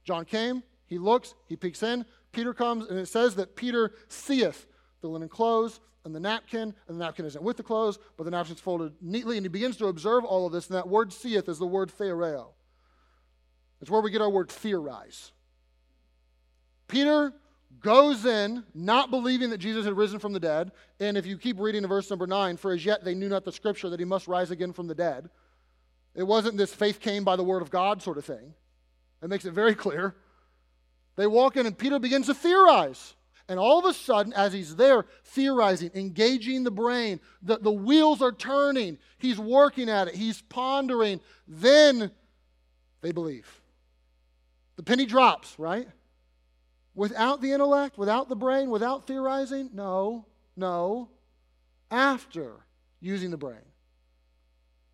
John 0.03 0.25
came, 0.25 0.61
he 0.85 0.97
looks, 0.97 1.33
he 1.47 1.55
peeks 1.55 1.81
in, 1.81 2.05
Peter 2.33 2.53
comes, 2.53 2.87
and 2.87 2.99
it 2.99 3.07
says 3.07 3.35
that 3.35 3.55
Peter 3.55 3.93
seeth 4.09 4.67
the 4.99 5.07
linen 5.07 5.29
clothes 5.29 5.79
and 6.03 6.13
the 6.13 6.19
napkin, 6.19 6.73
and 6.87 6.99
the 6.99 7.03
napkin 7.03 7.25
isn't 7.25 7.43
with 7.43 7.57
the 7.57 7.63
clothes, 7.63 7.97
but 8.17 8.25
the 8.25 8.31
napkin's 8.31 8.59
folded 8.59 8.93
neatly, 9.01 9.37
and 9.37 9.45
he 9.45 9.49
begins 9.49 9.77
to 9.77 9.87
observe 9.87 10.25
all 10.25 10.45
of 10.45 10.51
this, 10.51 10.67
and 10.67 10.75
that 10.75 10.87
word 10.87 11.13
seeth 11.13 11.47
is 11.47 11.59
the 11.59 11.65
word 11.65 11.91
theoreo. 11.97 12.47
It's 13.79 13.89
where 13.89 14.01
we 14.01 14.11
get 14.11 14.21
our 14.21 14.29
word 14.29 14.49
theorize. 14.49 15.31
Peter 16.87 17.33
goes 17.79 18.25
in 18.25 18.63
not 18.73 19.09
believing 19.09 19.49
that 19.49 19.57
Jesus 19.57 19.85
had 19.85 19.95
risen 19.95 20.19
from 20.19 20.33
the 20.33 20.39
dead. 20.39 20.71
And 20.99 21.17
if 21.17 21.25
you 21.25 21.37
keep 21.37 21.59
reading 21.59 21.83
in 21.83 21.89
verse 21.89 22.09
number 22.09 22.27
9, 22.27 22.57
for 22.57 22.71
as 22.71 22.85
yet 22.85 23.03
they 23.03 23.15
knew 23.15 23.29
not 23.29 23.45
the 23.45 23.51
scripture 23.51 23.89
that 23.89 23.99
he 23.99 24.05
must 24.05 24.27
rise 24.27 24.51
again 24.51 24.73
from 24.73 24.87
the 24.87 24.95
dead. 24.95 25.29
It 26.13 26.23
wasn't 26.23 26.57
this 26.57 26.73
faith 26.73 26.99
came 26.99 27.23
by 27.23 27.35
the 27.35 27.43
word 27.43 27.61
of 27.61 27.71
God 27.71 28.01
sort 28.01 28.17
of 28.17 28.25
thing. 28.25 28.53
It 29.23 29.29
makes 29.29 29.45
it 29.45 29.53
very 29.53 29.75
clear. 29.75 30.15
They 31.15 31.27
walk 31.27 31.57
in 31.57 31.65
and 31.65 31.77
Peter 31.77 31.99
begins 31.99 32.27
to 32.27 32.33
theorize. 32.33 33.15
And 33.47 33.59
all 33.59 33.79
of 33.79 33.85
a 33.85 33.93
sudden, 33.93 34.33
as 34.33 34.53
he's 34.53 34.75
there 34.75 35.05
theorizing, 35.25 35.91
engaging 35.93 36.63
the 36.63 36.71
brain, 36.71 37.19
the, 37.41 37.57
the 37.57 37.71
wheels 37.71 38.21
are 38.21 38.31
turning. 38.31 38.97
He's 39.17 39.39
working 39.39 39.89
at 39.89 40.07
it, 40.07 40.15
he's 40.15 40.41
pondering. 40.43 41.19
Then 41.47 42.11
they 43.01 43.11
believe. 43.11 43.61
The 44.77 44.83
penny 44.83 45.05
drops, 45.05 45.57
right? 45.59 45.87
Without 46.93 47.41
the 47.41 47.51
intellect, 47.51 47.97
without 47.97 48.29
the 48.29 48.35
brain, 48.35 48.69
without 48.69 49.07
theorizing? 49.07 49.69
No, 49.73 50.25
no. 50.55 51.09
After 51.89 52.65
using 52.99 53.31
the 53.31 53.37
brain. 53.37 53.61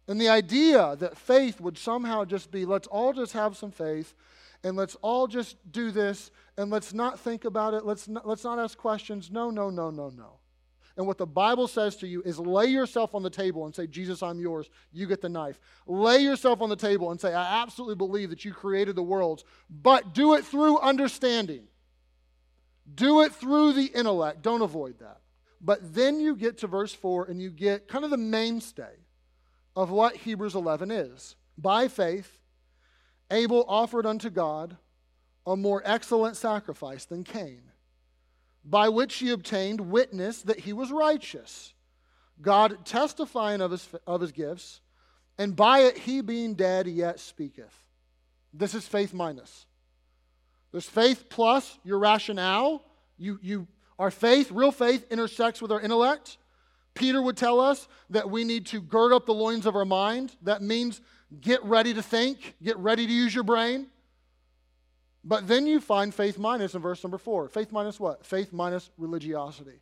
And 0.08 0.22
the 0.22 0.30
idea 0.30 0.96
that 0.98 1.18
faith 1.18 1.60
would 1.60 1.78
somehow 1.78 2.24
just 2.24 2.52
be 2.52 2.66
let's 2.66 2.88
all 2.88 3.14
just 3.14 3.34
have 3.34 3.58
some 3.58 3.72
faith 3.72 4.14
and 4.64 4.78
let's 4.78 4.96
all 5.02 5.28
just 5.28 5.58
do 5.72 5.92
this 5.92 6.32
and 6.58 6.72
let's 6.72 6.94
not 6.94 7.20
think 7.20 7.46
about 7.46 7.74
it, 7.74 7.86
let's 7.86 8.08
not, 8.08 8.28
let's 8.28 8.44
not 8.44 8.58
ask 8.58 8.78
questions. 8.78 9.30
No, 9.30 9.50
no, 9.50 9.70
no, 9.70 9.90
no, 9.90 10.10
no. 10.10 10.40
And 10.96 11.06
what 11.06 11.20
the 11.20 11.28
Bible 11.28 11.68
says 11.68 11.96
to 11.98 12.08
you 12.08 12.24
is 12.24 12.40
lay 12.40 12.66
yourself 12.66 13.14
on 13.14 13.22
the 13.22 13.30
table 13.30 13.66
and 13.66 13.76
say, 13.76 13.86
Jesus, 13.86 14.24
I'm 14.24 14.40
yours. 14.40 14.68
You 14.92 15.06
get 15.06 15.22
the 15.22 15.30
knife. 15.30 15.60
Lay 15.86 16.20
yourself 16.20 16.60
on 16.60 16.70
the 16.70 16.76
table 16.76 17.12
and 17.12 17.22
say, 17.22 17.36
I 17.36 17.62
absolutely 17.62 17.96
believe 17.96 18.32
that 18.32 18.44
you 18.44 18.52
created 18.52 18.96
the 18.96 19.04
worlds, 19.04 19.44
but 19.70 20.16
do 20.16 20.34
it 20.34 20.44
through 20.44 20.80
understanding. 20.80 21.68
Do 22.94 23.22
it 23.22 23.34
through 23.34 23.74
the 23.74 23.86
intellect. 23.86 24.42
Don't 24.42 24.62
avoid 24.62 25.00
that. 25.00 25.20
But 25.60 25.94
then 25.94 26.20
you 26.20 26.36
get 26.36 26.60
to 26.60 26.68
verse 26.68 26.94
4 26.94 27.26
and 27.26 27.42
you 27.42 27.50
get 27.50 27.88
kind 27.88 28.06
of 28.06 28.12
the 28.12 28.18
mainstay 28.18 28.96
of 29.76 29.92
what 29.92 30.16
Hebrews 30.16 30.56
11 30.56 30.92
is. 30.92 31.36
By 31.58 31.88
faith, 31.88 32.40
Abel 33.30 33.64
offered 33.68 34.06
unto 34.06 34.30
God 34.30 34.78
a 35.46 35.56
more 35.56 35.82
excellent 35.86 36.36
sacrifice 36.36 37.06
than 37.06 37.24
Cain, 37.24 37.62
by 38.66 38.90
which 38.90 39.16
he 39.16 39.30
obtained 39.30 39.80
witness 39.80 40.42
that 40.42 40.62
he 40.62 40.74
was 40.74 40.92
righteous, 40.92 41.74
God 42.42 42.86
testifying 42.86 43.62
of 43.62 43.72
his, 43.72 43.88
of 44.06 44.22
his 44.22 44.32
gifts, 44.32 44.82
and 45.38 45.56
by 45.56 45.80
it 45.82 46.00
he 46.00 46.22
being 46.22 46.56
dead 46.56 46.88
yet 46.88 47.20
speaketh. 47.20 47.86
This 48.54 48.74
is 48.74 48.88
faith 48.88 49.14
minus. 49.14 49.67
There's 50.72 50.88
faith 50.88 51.26
plus 51.30 51.78
your 51.84 52.00
rationale. 52.00 52.84
You, 53.18 53.40
you, 53.42 53.68
our 53.98 54.12
faith, 54.12 54.52
real 54.52 54.72
faith, 54.72 55.06
intersects 55.12 55.62
with 55.62 55.72
our 55.72 55.82
intellect. 55.82 56.38
Peter 56.94 57.22
would 57.22 57.38
tell 57.38 57.60
us 57.60 57.88
that 58.10 58.30
we 58.30 58.44
need 58.44 58.66
to 58.68 58.82
gird 58.82 59.14
up 59.14 59.26
the 59.26 59.34
loins 59.34 59.66
of 59.66 59.76
our 59.76 59.86
mind. 59.86 60.36
That 60.42 60.62
means 60.62 61.02
get 61.42 61.64
ready 61.64 61.94
to 61.94 62.02
think, 62.02 62.56
get 62.64 62.78
ready 62.78 63.06
to 63.06 63.14
use 63.14 63.34
your 63.34 63.44
brain. 63.44 63.88
But 65.24 65.48
then 65.48 65.68
you 65.68 65.80
find 65.80 66.14
faith 66.14 66.38
minus 66.38 66.74
in 66.74 66.82
verse 66.82 67.04
number 67.04 67.18
four. 67.18 67.50
Faith 67.50 67.72
minus 67.72 68.00
what? 68.00 68.26
Faith 68.26 68.54
minus 68.54 68.90
religiosity. 68.98 69.82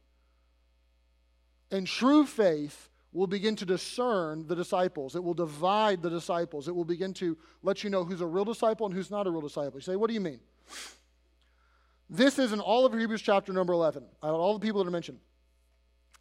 And 1.72 1.86
true 1.86 2.25
faith 2.25 2.89
will 3.13 3.27
begin 3.27 3.56
to 3.56 3.65
discern 3.65 4.48
the 4.48 4.56
disciples. 4.56 5.15
It 5.15 5.24
will 5.24 5.34
divide 5.34 6.01
the 6.01 6.10
disciples. 6.10 6.68
It 6.68 6.75
will 6.75 6.86
begin 6.86 7.13
to 7.15 7.38
let 7.63 7.84
you 7.84 7.89
know 7.89 8.04
who's 8.04 8.22
a 8.22 8.25
real 8.25 8.44
disciple 8.44 8.88
and 8.88 8.96
who's 8.96 9.12
not 9.12 9.25
a 9.27 9.32
real 9.32 9.42
disciple. 9.42 9.75
You 9.75 9.82
say, 9.82 9.96
what 9.96 10.08
do 10.08 10.13
you 10.13 10.20
mean? 10.20 10.39
This 12.10 12.38
is 12.38 12.51
in 12.53 12.60
all 12.60 12.86
of 12.86 12.93
Hebrews 12.93 13.22
chapter 13.22 13.51
number 13.51 13.74
11, 13.74 14.03
out 14.24 14.29
of 14.29 14.39
all 14.39 14.53
the 14.53 14.65
people 14.65 14.84
that 14.84 14.88
are 14.88 14.91
mentioned. 14.91 15.19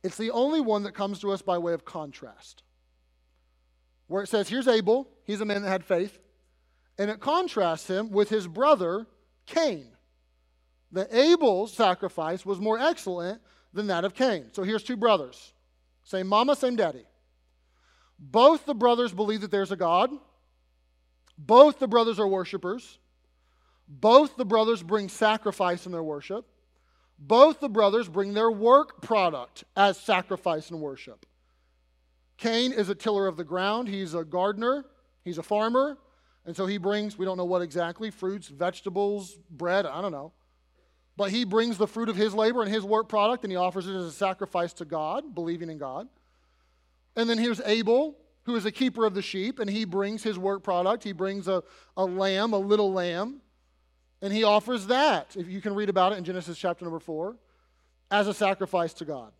It's 0.02 0.16
the 0.16 0.30
only 0.30 0.60
one 0.60 0.82
that 0.84 0.92
comes 0.92 1.20
to 1.20 1.32
us 1.32 1.42
by 1.42 1.58
way 1.58 1.72
of 1.72 1.84
contrast. 1.84 2.62
Where 4.06 4.22
it 4.22 4.28
says, 4.28 4.48
here's 4.48 4.68
Abel, 4.68 5.08
he's 5.24 5.40
a 5.40 5.44
man 5.44 5.62
that 5.62 5.68
had 5.68 5.84
faith, 5.84 6.18
and 6.98 7.10
it 7.10 7.20
contrasts 7.20 7.86
him 7.86 8.10
with 8.10 8.28
his 8.28 8.46
brother 8.46 9.06
Cain. 9.46 9.88
That 10.92 11.12
Abel's 11.12 11.72
sacrifice 11.72 12.46
was 12.46 12.60
more 12.60 12.78
excellent 12.78 13.40
than 13.72 13.88
that 13.88 14.04
of 14.04 14.14
Cain. 14.14 14.46
So 14.52 14.62
here's 14.62 14.82
two 14.82 14.96
brothers, 14.96 15.52
same 16.02 16.28
mama, 16.28 16.54
same 16.54 16.76
daddy. 16.76 17.04
Both 18.18 18.64
the 18.64 18.74
brothers 18.74 19.12
believe 19.12 19.40
that 19.40 19.50
there's 19.50 19.72
a 19.72 19.76
God. 19.76 20.10
Both 21.36 21.78
the 21.78 21.88
brothers 21.88 22.20
are 22.20 22.28
worshipers. 22.28 22.98
Both 23.86 24.36
the 24.36 24.44
brothers 24.44 24.82
bring 24.82 25.08
sacrifice 25.08 25.86
in 25.86 25.92
their 25.92 26.02
worship. 26.02 26.46
Both 27.18 27.60
the 27.60 27.68
brothers 27.68 28.08
bring 28.08 28.34
their 28.34 28.50
work 28.50 29.02
product 29.02 29.64
as 29.76 29.98
sacrifice 29.98 30.70
and 30.70 30.80
worship. 30.80 31.26
Cain 32.36 32.72
is 32.72 32.88
a 32.88 32.94
tiller 32.94 33.26
of 33.26 33.36
the 33.36 33.44
ground, 33.44 33.88
he's 33.88 34.14
a 34.14 34.24
gardener, 34.24 34.84
he's 35.24 35.38
a 35.38 35.42
farmer, 35.42 35.98
and 36.44 36.56
so 36.56 36.66
he 36.66 36.78
brings, 36.78 37.16
we 37.16 37.24
don't 37.24 37.36
know 37.36 37.44
what 37.44 37.62
exactly, 37.62 38.10
fruits, 38.10 38.48
vegetables, 38.48 39.38
bread, 39.50 39.86
I 39.86 40.02
don't 40.02 40.12
know. 40.12 40.32
But 41.16 41.30
he 41.30 41.44
brings 41.44 41.78
the 41.78 41.86
fruit 41.86 42.08
of 42.08 42.16
his 42.16 42.34
labor 42.34 42.62
and 42.62 42.70
his 42.70 42.82
work 42.82 43.08
product 43.08 43.44
and 43.44 43.52
he 43.52 43.56
offers 43.56 43.86
it 43.86 43.94
as 43.94 44.04
a 44.04 44.12
sacrifice 44.12 44.72
to 44.74 44.84
God, 44.84 45.34
believing 45.34 45.70
in 45.70 45.78
God. 45.78 46.08
And 47.14 47.30
then 47.30 47.38
here's 47.38 47.60
Abel, 47.60 48.16
who 48.42 48.56
is 48.56 48.66
a 48.66 48.72
keeper 48.72 49.06
of 49.06 49.14
the 49.14 49.22
sheep, 49.22 49.60
and 49.60 49.70
he 49.70 49.84
brings 49.84 50.22
his 50.22 50.38
work 50.38 50.64
product. 50.64 51.04
He 51.04 51.12
brings 51.12 51.46
a, 51.46 51.62
a 51.96 52.04
lamb, 52.04 52.52
a 52.52 52.58
little 52.58 52.92
lamb, 52.92 53.40
and 54.24 54.32
he 54.32 54.42
offers 54.42 54.86
that, 54.86 55.36
if 55.36 55.50
you 55.50 55.60
can 55.60 55.74
read 55.74 55.90
about 55.90 56.12
it 56.12 56.16
in 56.16 56.24
Genesis 56.24 56.56
chapter 56.56 56.82
number 56.82 56.98
4, 56.98 57.36
as 58.10 58.26
a 58.26 58.32
sacrifice 58.32 58.94
to 58.94 59.04
God. 59.04 59.32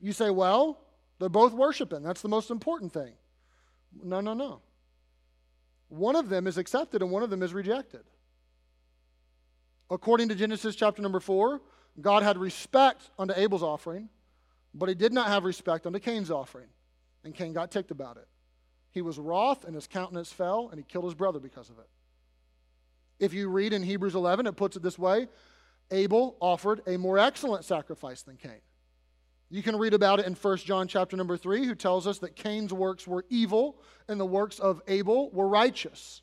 You 0.00 0.12
say, 0.12 0.30
well, 0.30 0.80
they're 1.20 1.28
both 1.28 1.52
worshiping. 1.52 2.02
That's 2.02 2.22
the 2.22 2.28
most 2.28 2.50
important 2.50 2.92
thing. 2.92 3.12
No, 4.02 4.20
no, 4.20 4.34
no. 4.34 4.62
One 5.90 6.16
of 6.16 6.28
them 6.28 6.48
is 6.48 6.58
accepted 6.58 7.02
and 7.02 7.12
one 7.12 7.22
of 7.22 7.30
them 7.30 7.40
is 7.40 7.54
rejected. 7.54 8.00
According 9.92 10.28
to 10.30 10.34
Genesis 10.34 10.74
chapter 10.74 11.00
number 11.00 11.20
4, 11.20 11.60
God 12.00 12.24
had 12.24 12.38
respect 12.38 13.10
unto 13.16 13.32
Abel's 13.36 13.62
offering, 13.62 14.08
but 14.74 14.88
he 14.88 14.96
did 14.96 15.12
not 15.12 15.28
have 15.28 15.44
respect 15.44 15.86
unto 15.86 16.00
Cain's 16.00 16.32
offering. 16.32 16.66
And 17.22 17.32
Cain 17.32 17.52
got 17.52 17.70
ticked 17.70 17.92
about 17.92 18.16
it. 18.16 18.26
He 18.90 19.02
was 19.02 19.20
wroth 19.20 19.64
and 19.64 19.72
his 19.76 19.86
countenance 19.86 20.32
fell, 20.32 20.68
and 20.70 20.80
he 20.80 20.84
killed 20.84 21.04
his 21.04 21.14
brother 21.14 21.38
because 21.38 21.70
of 21.70 21.78
it. 21.78 21.86
If 23.18 23.32
you 23.32 23.48
read 23.48 23.72
in 23.72 23.82
Hebrews 23.82 24.14
11, 24.14 24.46
it 24.46 24.56
puts 24.56 24.76
it 24.76 24.82
this 24.82 24.98
way 24.98 25.28
Abel 25.90 26.36
offered 26.40 26.82
a 26.86 26.96
more 26.96 27.18
excellent 27.18 27.64
sacrifice 27.64 28.22
than 28.22 28.36
Cain. 28.36 28.60
You 29.48 29.62
can 29.62 29.76
read 29.76 29.94
about 29.94 30.18
it 30.18 30.26
in 30.26 30.34
1 30.34 30.56
John 30.58 30.88
chapter 30.88 31.16
number 31.16 31.36
3, 31.36 31.66
who 31.66 31.74
tells 31.74 32.06
us 32.06 32.18
that 32.18 32.34
Cain's 32.34 32.72
works 32.72 33.06
were 33.06 33.24
evil 33.30 33.80
and 34.08 34.18
the 34.18 34.26
works 34.26 34.58
of 34.58 34.82
Abel 34.88 35.30
were 35.30 35.46
righteous. 35.46 36.22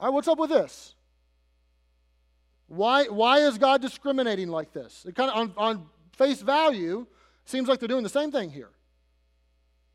All 0.00 0.06
right, 0.06 0.14
what's 0.14 0.28
up 0.28 0.38
with 0.38 0.50
this? 0.50 0.94
Why, 2.68 3.04
why 3.04 3.38
is 3.38 3.58
God 3.58 3.82
discriminating 3.82 4.48
like 4.48 4.72
this? 4.72 5.04
It 5.06 5.14
kind 5.14 5.30
of, 5.30 5.36
on, 5.36 5.54
on 5.56 5.86
face 6.16 6.40
value, 6.40 7.06
seems 7.44 7.68
like 7.68 7.80
they're 7.80 7.88
doing 7.88 8.02
the 8.02 8.08
same 8.08 8.30
thing 8.30 8.50
here. 8.50 8.70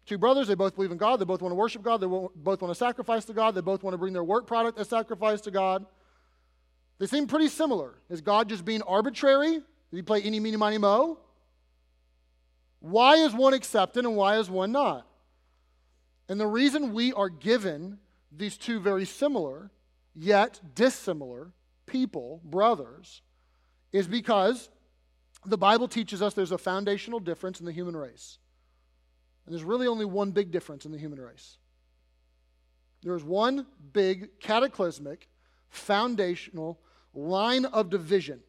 Two 0.05 0.17
brothers, 0.17 0.48
they 0.48 0.55
both 0.55 0.75
believe 0.75 0.91
in 0.91 0.98
God. 0.98 1.17
They 1.17 1.25
both 1.25 1.41
want 1.41 1.51
to 1.51 1.55
worship 1.55 1.81
God. 1.81 2.01
They 2.01 2.07
both 2.07 2.62
want 2.62 2.72
to 2.72 2.75
sacrifice 2.75 3.24
to 3.25 3.33
God. 3.33 3.55
They 3.55 3.62
both 3.62 3.83
want 3.83 3.93
to 3.93 3.98
bring 3.98 4.13
their 4.13 4.24
work 4.24 4.45
product 4.45 4.77
as 4.77 4.89
sacrifice 4.89 5.39
to 5.41 5.51
God. 5.51 5.86
They 7.00 7.07
seem 7.07 7.25
pretty 7.25 7.48
similar. 7.48 7.95
Is 8.10 8.22
God 8.22 8.50
just 8.50 8.65
being 8.65 8.81
arbitrary? 8.81 9.53
Did 9.53 9.63
he 9.91 10.01
play 10.01 10.22
any, 10.22 10.39
meeny, 10.39 10.57
miny, 10.57 10.77
mo? 10.77 11.19
Why 12.79 13.15
is 13.15 13.33
one 13.33 13.53
accepted 13.53 14.03
and 14.03 14.15
why 14.15 14.38
is 14.38 14.50
one 14.50 14.74
not? 14.74 15.07
And 16.27 16.39
the 16.39 16.48
reason 16.48 16.93
we 16.93 17.13
are 17.13 17.29
given 17.29 18.00
these 18.29 18.57
two 18.57 18.79
very 18.79 19.05
similar, 19.05 19.72
yet 20.15 20.60
dissimilar 20.75 21.53
people, 21.86 22.41
brothers, 22.43 23.22
is 23.91 24.07
because 24.07 24.69
The 25.45 25.57
Bible 25.57 25.88
teaches 25.88 26.22
us 26.22 26.33
there's 26.33 26.51
a 26.51 26.57
foundational 26.57 27.19
difference 27.19 27.60
in 27.60 27.65
the 27.65 27.72
human 27.72 27.95
race. 27.95 28.39
And 29.45 29.53
there's 29.53 29.63
really 29.63 29.88
only 29.88 30.05
one 30.05 30.31
big 30.31 30.51
difference 30.51 30.85
in 30.85 30.91
the 30.91 30.97
human 30.97 31.19
race. 31.19 31.57
There's 33.01 33.23
one 33.23 33.65
big, 33.91 34.39
cataclysmic, 34.39 35.27
foundational 35.69 36.79
line 37.13 37.65
of 37.65 37.89
division. 37.89 38.39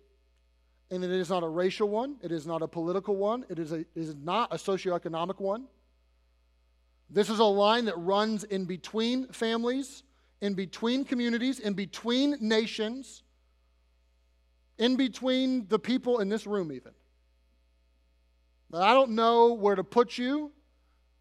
And 0.90 1.02
it 1.02 1.10
is 1.10 1.28
not 1.28 1.42
a 1.42 1.48
racial 1.48 1.88
one, 1.88 2.16
it 2.22 2.30
is 2.30 2.46
not 2.46 2.62
a 2.62 2.68
political 2.68 3.16
one, 3.16 3.44
it 3.48 3.58
is, 3.58 3.72
a, 3.72 3.80
it 3.80 3.88
is 3.96 4.14
not 4.14 4.52
a 4.52 4.56
socioeconomic 4.56 5.40
one. 5.40 5.66
This 7.10 7.30
is 7.30 7.38
a 7.38 7.44
line 7.44 7.86
that 7.86 7.98
runs 7.98 8.44
in 8.44 8.64
between 8.64 9.26
families, 9.28 10.04
in 10.40 10.54
between 10.54 11.04
communities, 11.04 11.58
in 11.58 11.74
between 11.74 12.36
nations, 12.40 13.22
in 14.78 14.96
between 14.96 15.66
the 15.68 15.78
people 15.78 16.20
in 16.20 16.28
this 16.28 16.46
room, 16.46 16.72
even. 16.72 16.92
I 18.72 18.92
don't 18.92 19.12
know 19.12 19.54
where 19.54 19.74
to 19.74 19.84
put 19.84 20.18
you. 20.18 20.52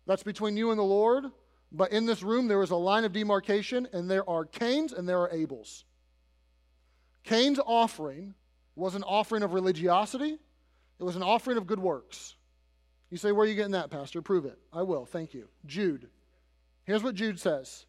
That's 0.05 0.23
between 0.23 0.57
you 0.57 0.71
and 0.71 0.79
the 0.79 0.83
Lord. 0.83 1.25
But 1.71 1.91
in 1.91 2.05
this 2.05 2.21
room, 2.21 2.47
there 2.47 2.61
is 2.61 2.71
a 2.71 2.75
line 2.75 3.03
of 3.03 3.13
demarcation, 3.13 3.87
and 3.93 4.09
there 4.09 4.29
are 4.29 4.45
Cain's 4.45 4.93
and 4.93 5.09
there 5.09 5.19
are 5.19 5.31
Abel's. 5.31 5.85
Cain's 7.23 7.59
offering 7.65 8.35
was 8.75 8.95
an 8.95 9.03
offering 9.03 9.43
of 9.43 9.53
religiosity, 9.53 10.37
it 10.99 11.03
was 11.03 11.15
an 11.15 11.23
offering 11.23 11.57
of 11.57 11.67
good 11.67 11.79
works. 11.79 12.35
You 13.09 13.17
say, 13.17 13.31
Where 13.31 13.45
are 13.45 13.49
you 13.49 13.55
getting 13.55 13.73
that, 13.73 13.91
Pastor? 13.91 14.21
Prove 14.21 14.45
it. 14.45 14.57
I 14.71 14.83
will. 14.83 15.05
Thank 15.05 15.33
you. 15.33 15.47
Jude. 15.65 16.09
Here's 16.85 17.03
what 17.03 17.15
Jude 17.15 17.39
says 17.39 17.85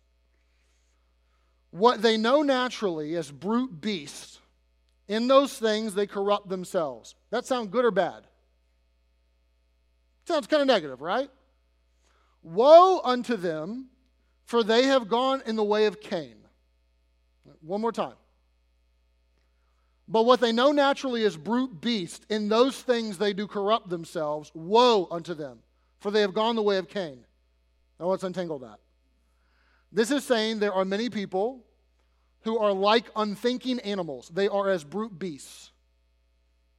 What 1.71 2.03
they 2.03 2.17
know 2.17 2.43
naturally 2.43 3.15
as 3.17 3.31
brute 3.31 3.81
beasts, 3.81 4.41
in 5.09 5.29
those 5.29 5.59
things 5.59 5.95
they 5.95 6.07
corrupt 6.07 6.49
themselves. 6.49 7.15
That 7.31 7.47
sound 7.47 7.71
good 7.71 7.85
or 7.85 7.91
bad? 7.91 8.27
Sounds 10.27 10.47
kind 10.47 10.63
of 10.63 10.67
negative, 10.67 11.01
right? 11.01 11.31
Woe 12.45 13.01
unto 13.03 13.37
them, 13.37 13.89
for 14.45 14.63
they 14.63 14.85
have 14.85 15.09
gone 15.09 15.43
in 15.47 15.57
the 15.57 15.65
way 15.65 15.87
of 15.87 16.01
Cain. 16.01 16.37
One 17.61 17.81
more 17.81 17.91
time. 17.91 18.15
But 20.07 20.27
what 20.27 20.41
they 20.41 20.53
know 20.53 20.71
naturally 20.71 21.23
is 21.23 21.37
brute 21.37 21.81
beast, 21.81 22.27
in 22.29 22.51
those 22.51 22.79
things 22.81 23.17
they 23.17 23.33
do 23.33 23.47
corrupt 23.47 23.89
themselves. 23.89 24.53
Woe 24.55 25.09
unto 25.11 25.33
them, 25.33 25.61
for 26.01 26.11
they 26.11 26.21
have 26.21 26.35
gone 26.35 26.55
the 26.55 26.63
way 26.63 26.77
of 26.77 26.89
Cain. 26.89 27.25
Now 27.99 28.07
let's 28.07 28.23
untangle 28.23 28.59
that. 28.59 28.79
This 29.91 30.11
is 30.11 30.25
saying 30.25 30.59
there 30.59 30.75
are 30.75 30.85
many 30.85 31.09
people 31.09 31.65
who 32.43 32.59
are 32.59 32.73
like 32.73 33.07
unthinking 33.17 33.81
animals, 33.81 34.31
they 34.35 34.49
are 34.49 34.69
as 34.69 34.85
brute 34.85 35.19
beasts. 35.19 35.73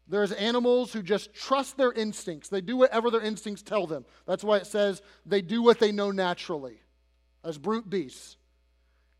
There's 0.07 0.31
animals 0.31 0.93
who 0.93 1.01
just 1.01 1.33
trust 1.33 1.77
their 1.77 1.91
instincts. 1.91 2.49
They 2.49 2.61
do 2.61 2.77
whatever 2.77 3.09
their 3.09 3.21
instincts 3.21 3.63
tell 3.63 3.87
them. 3.87 4.05
That's 4.27 4.43
why 4.43 4.57
it 4.57 4.67
says 4.67 5.01
they 5.25 5.41
do 5.41 5.63
what 5.63 5.79
they 5.79 5.91
know 5.91 6.11
naturally, 6.11 6.79
as 7.43 7.57
brute 7.57 7.89
beasts. 7.89 8.37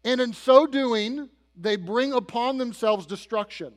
And 0.04 0.22
in 0.22 0.34
so 0.34 0.68
doing, 0.68 1.30
they 1.56 1.75
bring 1.75 2.13
upon 2.13 2.60
themselves 2.60 3.08
destruction. 3.08 3.74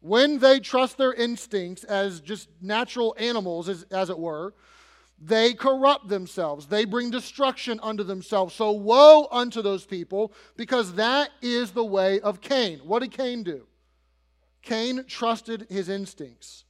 When 0.00 0.38
they 0.38 0.60
trust 0.60 0.98
their 0.98 1.14
instincts 1.14 1.84
as 1.84 2.20
just 2.20 2.48
natural 2.60 3.14
animals, 3.18 3.68
as, 3.68 3.84
as 3.84 4.10
it 4.10 4.18
were, 4.18 4.54
they 5.18 5.52
corrupt 5.54 6.08
themselves. 6.08 6.66
They 6.66 6.84
bring 6.86 7.10
destruction 7.10 7.80
unto 7.82 8.02
themselves. 8.02 8.54
So 8.54 8.72
woe 8.72 9.28
unto 9.30 9.60
those 9.62 9.84
people, 9.86 10.32
because 10.56 10.94
that 10.94 11.30
is 11.42 11.72
the 11.72 11.84
way 11.84 12.20
of 12.20 12.40
Cain. 12.40 12.78
What 12.80 13.00
did 13.00 13.12
Cain 13.12 13.42
do? 13.42 13.66
Cain 14.62 15.04
trusted 15.06 15.66
his 15.70 15.88
instincts. 15.88 16.64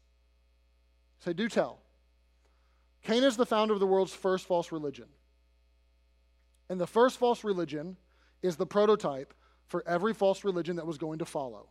Say, 1.18 1.32
do 1.32 1.48
tell. 1.48 1.80
Cain 3.02 3.24
is 3.24 3.36
the 3.36 3.46
founder 3.46 3.74
of 3.74 3.80
the 3.80 3.86
world's 3.86 4.14
first 4.14 4.46
false 4.46 4.72
religion. 4.72 5.06
And 6.68 6.80
the 6.80 6.86
first 6.86 7.18
false 7.18 7.42
religion 7.44 7.96
is 8.42 8.56
the 8.56 8.66
prototype 8.66 9.34
for 9.66 9.82
every 9.86 10.14
false 10.14 10.44
religion 10.44 10.76
that 10.76 10.86
was 10.86 10.98
going 10.98 11.18
to 11.18 11.24
follow 11.24 11.68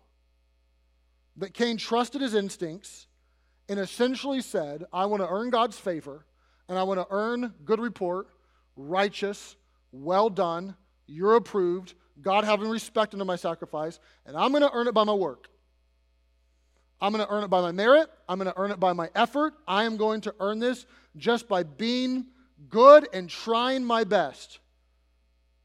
that 1.39 1.53
Cain 1.53 1.77
trusted 1.77 2.21
his 2.21 2.35
instincts 2.35 3.07
and 3.67 3.79
essentially 3.79 4.41
said, 4.41 4.85
I 4.91 5.05
want 5.05 5.23
to 5.23 5.29
earn 5.29 5.49
God's 5.49 5.77
favor 5.77 6.25
and 6.67 6.77
I 6.77 6.83
want 6.83 6.99
to 6.99 7.07
earn 7.09 7.53
good 7.65 7.79
report, 7.79 8.27
righteous, 8.75 9.55
well 9.91 10.29
done, 10.29 10.75
you're 11.07 11.35
approved, 11.35 11.95
God 12.21 12.43
having 12.43 12.69
respect 12.69 13.13
unto 13.13 13.25
my 13.25 13.37
sacrifice, 13.37 13.99
and 14.25 14.35
I'm 14.37 14.51
going 14.51 14.61
to 14.61 14.71
earn 14.71 14.87
it 14.87 14.93
by 14.93 15.03
my 15.03 15.13
work. 15.13 15.47
I'm 17.01 17.13
going 17.13 17.25
to 17.25 17.31
earn 17.31 17.43
it 17.43 17.49
by 17.49 17.61
my 17.61 17.71
merit. 17.71 18.09
I'm 18.27 18.39
going 18.39 18.51
to 18.51 18.59
earn 18.59 18.71
it 18.71 18.79
by 18.79 18.93
my 18.93 19.09
effort. 19.15 19.53
I 19.67 19.85
am 19.85 19.97
going 19.97 20.21
to 20.21 20.35
earn 20.39 20.59
this 20.59 20.85
just 21.17 21.47
by 21.47 21.63
being 21.63 22.25
good 22.69 23.07
and 23.13 23.29
trying 23.29 23.83
my 23.85 24.03
best. 24.03 24.59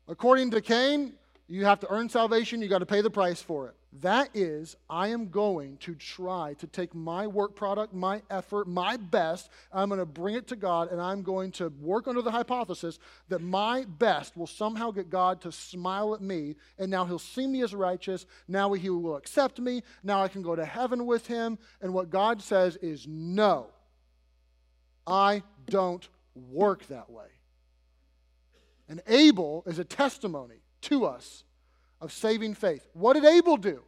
According 0.07 0.51
to 0.53 0.61
Cain, 0.61 1.15
you 1.49 1.65
have 1.65 1.81
to 1.81 1.91
earn 1.91 2.09
salvation, 2.09 2.63
you 2.63 2.69
got 2.69 2.79
to 2.79 2.87
pay 2.87 3.01
the 3.01 3.11
price 3.11 3.43
for 3.43 3.69
it. 3.69 3.75
That 4.01 4.31
is, 4.35 4.75
I 4.91 5.09
am 5.09 5.29
going 5.29 5.77
to 5.79 5.95
try 5.95 6.55
to 6.55 6.67
take 6.67 6.97
my 6.97 7.29
work 7.29 7.55
product, 7.55 7.95
my 7.95 8.23
effort, 8.29 8.67
my 8.67 8.97
best, 8.97 9.51
I'm 9.73 9.89
going 9.89 10.01
to 10.01 10.07
bring 10.07 10.35
it 10.35 10.49
to 10.49 10.57
God, 10.57 10.91
and 10.91 11.01
I'm 11.01 11.23
going 11.23 11.53
to 11.53 11.73
work 11.81 12.09
under 12.09 12.21
the 12.21 12.33
hypothesis 12.33 12.99
that 13.29 13.41
my 13.41 13.85
best 13.85 14.37
will 14.37 14.49
somehow 14.49 14.91
get 14.91 15.11
God 15.11 15.41
to 15.43 15.53
smile 15.53 16.13
at 16.13 16.21
me, 16.21 16.57
and 16.77 16.91
now 16.91 17.05
He'll 17.05 17.21
see 17.21 17.47
me 17.47 17.63
as 17.63 17.73
righteous. 17.73 18.27
Now 18.49 18.73
He 18.73 18.91
will 18.91 19.15
accept 19.15 19.61
me. 19.61 19.85
Now 20.03 20.25
I 20.25 20.29
can 20.29 20.43
go 20.43 20.57
to 20.57 20.65
heaven 20.65 21.07
with 21.07 21.29
Him. 21.29 21.57
And 21.81 21.95
what 21.95 22.11
God 22.11 22.43
says 22.43 22.75
is, 22.77 23.07
no, 23.07 23.69
I 25.07 25.45
don't 25.67 26.07
work 26.35 26.85
that 26.89 27.11
way. 27.11 27.29
And 28.89 29.03
Abel 29.07 29.63
is 29.67 29.79
a 29.79 29.85
testimony 29.85 30.57
to 30.83 31.05
us 31.05 31.45
of 32.05 32.13
saving 32.13 32.55
faith. 32.55 32.87
What 32.93 33.15
did 33.15 33.25
Abel 33.25 33.57
do? 33.57 33.83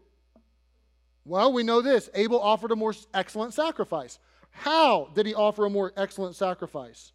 Well, 1.27 1.53
we 1.53 1.63
know 1.63 1.83
this 1.83 2.09
Abel 2.15 2.41
offered 2.41 2.73
a 2.73 2.77
more 2.77 2.95
excellent 3.13 3.53
sacrifice. 3.53 4.19
How 4.51 5.11
did 5.15 5.27
he 5.27 5.35
offer 5.35 5.67
a 5.67 5.71
more 5.71 5.93
excellent 5.97 6.35
sacrifice? 6.35 7.13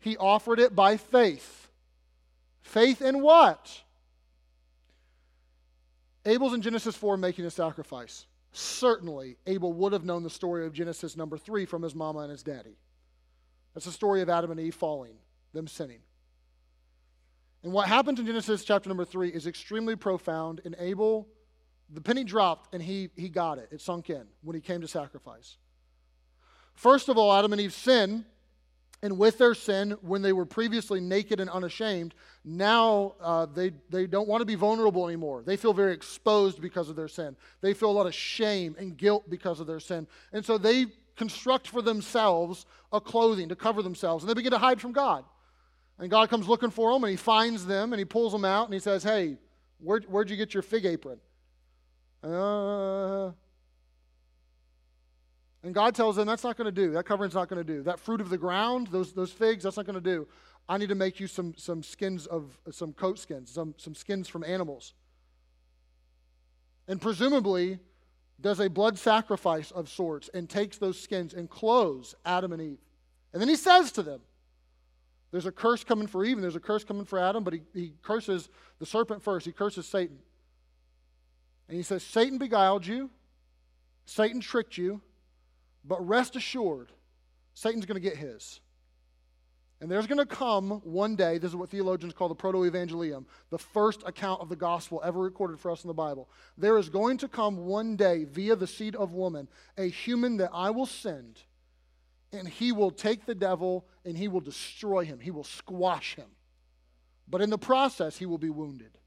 He 0.00 0.16
offered 0.16 0.60
it 0.60 0.74
by 0.74 0.96
faith. 0.96 1.68
Faith 2.62 3.02
in 3.02 3.20
what? 3.20 3.82
Abel's 6.24 6.54
in 6.54 6.62
Genesis 6.62 6.96
4 6.96 7.16
making 7.16 7.44
a 7.44 7.50
sacrifice. 7.50 8.26
Certainly, 8.52 9.36
Abel 9.46 9.72
would 9.74 9.92
have 9.92 10.04
known 10.04 10.22
the 10.22 10.30
story 10.30 10.64
of 10.64 10.72
Genesis 10.72 11.16
number 11.16 11.36
3 11.36 11.66
from 11.66 11.82
his 11.82 11.94
mama 11.94 12.20
and 12.20 12.30
his 12.30 12.42
daddy. 12.42 12.78
That's 13.74 13.86
the 13.86 13.92
story 13.92 14.22
of 14.22 14.30
Adam 14.30 14.50
and 14.50 14.60
Eve 14.60 14.74
falling, 14.74 15.16
them 15.52 15.66
sinning. 15.66 16.00
And 17.62 17.72
what 17.72 17.88
happens 17.88 18.20
in 18.20 18.26
Genesis 18.26 18.64
chapter 18.64 18.88
number 18.88 19.04
three 19.04 19.28
is 19.30 19.46
extremely 19.46 19.96
profound. 19.96 20.60
And 20.64 20.76
Abel, 20.78 21.26
the 21.90 22.00
penny 22.00 22.24
dropped 22.24 22.72
and 22.74 22.82
he, 22.82 23.10
he 23.16 23.28
got 23.28 23.58
it. 23.58 23.68
It 23.72 23.80
sunk 23.80 24.10
in 24.10 24.26
when 24.42 24.54
he 24.54 24.60
came 24.60 24.80
to 24.80 24.88
sacrifice. 24.88 25.56
First 26.74 27.08
of 27.08 27.18
all, 27.18 27.32
Adam 27.32 27.52
and 27.52 27.60
Eve 27.60 27.72
sin. 27.72 28.24
And 29.00 29.16
with 29.16 29.38
their 29.38 29.54
sin, 29.54 29.96
when 30.00 30.22
they 30.22 30.32
were 30.32 30.44
previously 30.44 31.00
naked 31.00 31.38
and 31.38 31.48
unashamed, 31.48 32.16
now 32.44 33.14
uh, 33.20 33.46
they, 33.46 33.70
they 33.90 34.08
don't 34.08 34.26
want 34.26 34.40
to 34.40 34.44
be 34.44 34.56
vulnerable 34.56 35.06
anymore. 35.06 35.44
They 35.46 35.56
feel 35.56 35.72
very 35.72 35.92
exposed 35.92 36.60
because 36.60 36.88
of 36.88 36.96
their 36.96 37.06
sin. 37.06 37.36
They 37.60 37.74
feel 37.74 37.90
a 37.90 37.92
lot 37.92 38.06
of 38.06 38.14
shame 38.14 38.74
and 38.76 38.96
guilt 38.96 39.30
because 39.30 39.60
of 39.60 39.68
their 39.68 39.78
sin. 39.78 40.08
And 40.32 40.44
so 40.44 40.58
they 40.58 40.86
construct 41.14 41.68
for 41.68 41.80
themselves 41.80 42.66
a 42.92 43.00
clothing 43.00 43.50
to 43.50 43.56
cover 43.56 43.82
themselves, 43.82 44.24
and 44.24 44.30
they 44.30 44.34
begin 44.34 44.50
to 44.50 44.58
hide 44.58 44.80
from 44.80 44.90
God. 44.90 45.24
And 45.98 46.10
God 46.10 46.30
comes 46.30 46.46
looking 46.46 46.70
for 46.70 46.92
them 46.92 47.02
and 47.04 47.10
he 47.10 47.16
finds 47.16 47.66
them 47.66 47.92
and 47.92 47.98
he 47.98 48.04
pulls 48.04 48.32
them 48.32 48.44
out 48.44 48.66
and 48.66 48.74
he 48.74 48.80
says, 48.80 49.02
Hey, 49.02 49.36
where, 49.78 50.00
where'd 50.08 50.30
you 50.30 50.36
get 50.36 50.54
your 50.54 50.62
fig 50.62 50.84
apron? 50.84 51.18
Uh, 52.22 53.32
and 55.62 55.74
God 55.74 55.94
tells 55.94 56.16
them, 56.16 56.26
That's 56.26 56.44
not 56.44 56.56
going 56.56 56.66
to 56.66 56.72
do. 56.72 56.92
That 56.92 57.04
covering's 57.04 57.34
not 57.34 57.48
going 57.48 57.64
to 57.64 57.72
do. 57.72 57.82
That 57.82 57.98
fruit 57.98 58.20
of 58.20 58.30
the 58.30 58.38
ground, 58.38 58.88
those, 58.88 59.12
those 59.12 59.32
figs, 59.32 59.64
that's 59.64 59.76
not 59.76 59.86
going 59.86 59.94
to 59.94 60.00
do. 60.00 60.26
I 60.68 60.78
need 60.78 60.90
to 60.90 60.94
make 60.94 61.18
you 61.18 61.26
some, 61.26 61.54
some 61.56 61.82
skins 61.82 62.26
of, 62.26 62.58
some 62.70 62.92
coat 62.92 63.18
skins, 63.18 63.50
some, 63.50 63.74
some 63.78 63.94
skins 63.94 64.28
from 64.28 64.44
animals. 64.44 64.94
And 66.86 67.00
presumably, 67.00 67.78
does 68.40 68.60
a 68.60 68.68
blood 68.68 68.98
sacrifice 68.98 69.70
of 69.70 69.88
sorts 69.88 70.28
and 70.32 70.48
takes 70.48 70.78
those 70.78 71.00
skins 71.00 71.34
and 71.34 71.48
clothes 71.48 72.14
Adam 72.24 72.52
and 72.52 72.62
Eve. 72.62 72.78
And 73.32 73.40
then 73.40 73.48
he 73.48 73.56
says 73.56 73.92
to 73.92 74.02
them, 74.02 74.20
there's 75.30 75.46
a 75.46 75.52
curse 75.52 75.84
coming 75.84 76.06
for 76.06 76.24
Eve 76.24 76.36
and 76.36 76.44
there's 76.44 76.56
a 76.56 76.60
curse 76.60 76.84
coming 76.84 77.04
for 77.04 77.18
Adam, 77.18 77.44
but 77.44 77.52
he, 77.52 77.62
he 77.74 77.92
curses 78.02 78.48
the 78.78 78.86
serpent 78.86 79.22
first. 79.22 79.44
He 79.44 79.52
curses 79.52 79.86
Satan. 79.86 80.18
And 81.68 81.76
he 81.76 81.82
says, 81.82 82.02
Satan 82.02 82.38
beguiled 82.38 82.86
you, 82.86 83.10
Satan 84.06 84.40
tricked 84.40 84.78
you, 84.78 85.02
but 85.84 86.06
rest 86.06 86.34
assured, 86.34 86.92
Satan's 87.52 87.84
going 87.84 88.00
to 88.00 88.08
get 88.08 88.16
his. 88.16 88.60
And 89.80 89.90
there's 89.90 90.08
going 90.08 90.18
to 90.18 90.26
come 90.26 90.80
one 90.82 91.14
day, 91.14 91.38
this 91.38 91.50
is 91.50 91.56
what 91.56 91.68
theologians 91.68 92.12
call 92.12 92.28
the 92.28 92.34
proto 92.34 92.58
evangelium, 92.58 93.26
the 93.50 93.58
first 93.58 94.02
account 94.06 94.40
of 94.40 94.48
the 94.48 94.56
gospel 94.56 95.00
ever 95.04 95.20
recorded 95.20 95.60
for 95.60 95.70
us 95.70 95.84
in 95.84 95.88
the 95.88 95.94
Bible. 95.94 96.28
There 96.56 96.78
is 96.78 96.88
going 96.88 97.18
to 97.18 97.28
come 97.28 97.66
one 97.66 97.94
day, 97.94 98.24
via 98.24 98.56
the 98.56 98.66
seed 98.66 98.96
of 98.96 99.12
woman, 99.12 99.46
a 99.76 99.88
human 99.88 100.38
that 100.38 100.50
I 100.52 100.70
will 100.70 100.86
send, 100.86 101.42
and 102.32 102.48
he 102.48 102.72
will 102.72 102.90
take 102.90 103.26
the 103.26 103.34
devil 103.34 103.86
and 104.04 104.16
he 104.16 104.28
will 104.28 104.40
destroy 104.40 105.04
him, 105.04 105.20
he 105.20 105.30
will 105.30 105.44
squash 105.44 106.14
him. 106.14 106.28
But 107.28 107.42
in 107.42 107.50
the 107.50 107.58
process, 107.58 108.16
he 108.16 108.26
will 108.26 108.38
be 108.38 108.50
wounded. 108.50 108.98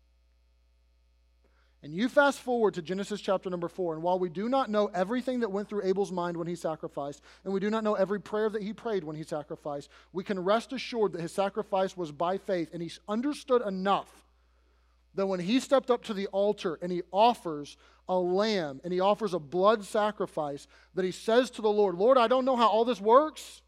And 1.83 1.95
you 1.95 2.09
fast 2.09 2.39
forward 2.39 2.75
to 2.75 2.81
Genesis 2.83 3.21
chapter 3.21 3.49
number 3.49 3.67
four, 3.67 3.95
and 3.95 4.03
while 4.03 4.19
we 4.19 4.29
do 4.29 4.47
not 4.47 4.69
know 4.69 4.87
everything 4.93 5.39
that 5.39 5.51
went 5.51 5.67
through 5.67 5.83
Abel's 5.83 6.11
mind 6.11 6.37
when 6.37 6.45
he 6.45 6.55
sacrificed, 6.55 7.23
and 7.43 7.51
we 7.51 7.59
do 7.59 7.71
not 7.71 7.83
know 7.83 7.95
every 7.95 8.21
prayer 8.21 8.49
that 8.49 8.61
he 8.61 8.71
prayed 8.71 9.03
when 9.03 9.15
he 9.15 9.23
sacrificed, 9.23 9.89
we 10.13 10.23
can 10.23 10.39
rest 10.43 10.73
assured 10.73 11.13
that 11.13 11.21
his 11.21 11.31
sacrifice 11.31 11.97
was 11.97 12.11
by 12.11 12.37
faith, 12.37 12.69
and 12.71 12.83
he 12.83 12.91
understood 13.07 13.63
enough 13.65 14.27
that 15.15 15.27
when 15.27 15.39
he 15.39 15.59
stepped 15.59 15.91
up 15.91 16.03
to 16.03 16.13
the 16.13 16.27
altar 16.27 16.79
and 16.81 16.91
he 16.91 17.01
offers 17.11 17.77
a 18.07 18.15
lamb 18.15 18.81
and 18.83 18.93
he 18.93 18.99
offers 18.99 19.33
a 19.33 19.39
blood 19.39 19.83
sacrifice, 19.83 20.67
that 20.95 21.05
he 21.05 21.11
says 21.11 21.49
to 21.51 21.61
the 21.61 21.69
Lord, 21.69 21.95
Lord, 21.95 22.17
I 22.17 22.27
don't 22.27 22.45
know 22.45 22.55
how 22.55 22.67
all 22.67 22.85
this 22.85 23.01
works. 23.01 23.61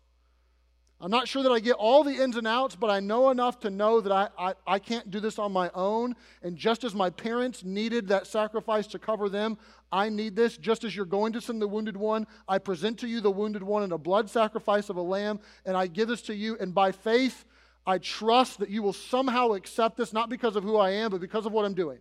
I'm 1.03 1.11
not 1.11 1.27
sure 1.27 1.43
that 1.43 1.51
I 1.51 1.59
get 1.59 1.73
all 1.73 2.05
the 2.05 2.23
ins 2.23 2.37
and 2.37 2.47
outs, 2.47 2.77
but 2.77 2.89
I 2.89 3.01
know 3.01 3.29
enough 3.29 3.59
to 3.61 3.69
know 3.69 3.99
that 3.99 4.11
I, 4.13 4.29
I, 4.39 4.53
I, 4.65 4.79
can't 4.79 5.11
do 5.11 5.19
this 5.19 5.37
on 5.37 5.51
my 5.51 5.69
own. 5.75 6.15
And 6.43 6.55
just 6.55 6.85
as 6.85 6.95
my 6.95 7.09
parents 7.09 7.61
needed 7.61 8.07
that 8.07 8.25
sacrifice 8.25 8.87
to 8.87 8.99
cover 8.99 9.27
them, 9.27 9.57
I 9.91 10.07
need 10.07 10.37
this. 10.37 10.55
Just 10.55 10.85
as 10.85 10.95
you're 10.95 11.05
going 11.05 11.33
to 11.33 11.41
send 11.41 11.61
the 11.61 11.67
wounded 11.67 11.97
one, 11.97 12.25
I 12.47 12.57
present 12.57 12.99
to 12.99 13.07
you 13.07 13.19
the 13.19 13.31
wounded 13.31 13.63
one 13.63 13.83
in 13.83 13.91
a 13.91 13.97
blood 13.97 14.29
sacrifice 14.29 14.89
of 14.89 14.95
a 14.95 15.01
lamb, 15.01 15.41
and 15.65 15.75
I 15.75 15.87
give 15.87 16.07
this 16.07 16.21
to 16.23 16.33
you. 16.33 16.57
And 16.61 16.73
by 16.73 16.93
faith, 16.93 17.43
I 17.85 17.97
trust 17.97 18.59
that 18.59 18.69
you 18.69 18.81
will 18.81 18.93
somehow 18.93 19.53
accept 19.53 19.97
this, 19.97 20.13
not 20.13 20.29
because 20.29 20.55
of 20.55 20.63
who 20.63 20.77
I 20.77 20.91
am, 20.91 21.11
but 21.11 21.21
because 21.21 21.45
of 21.45 21.51
what 21.51 21.65
I'm 21.65 21.73
doing. 21.73 21.99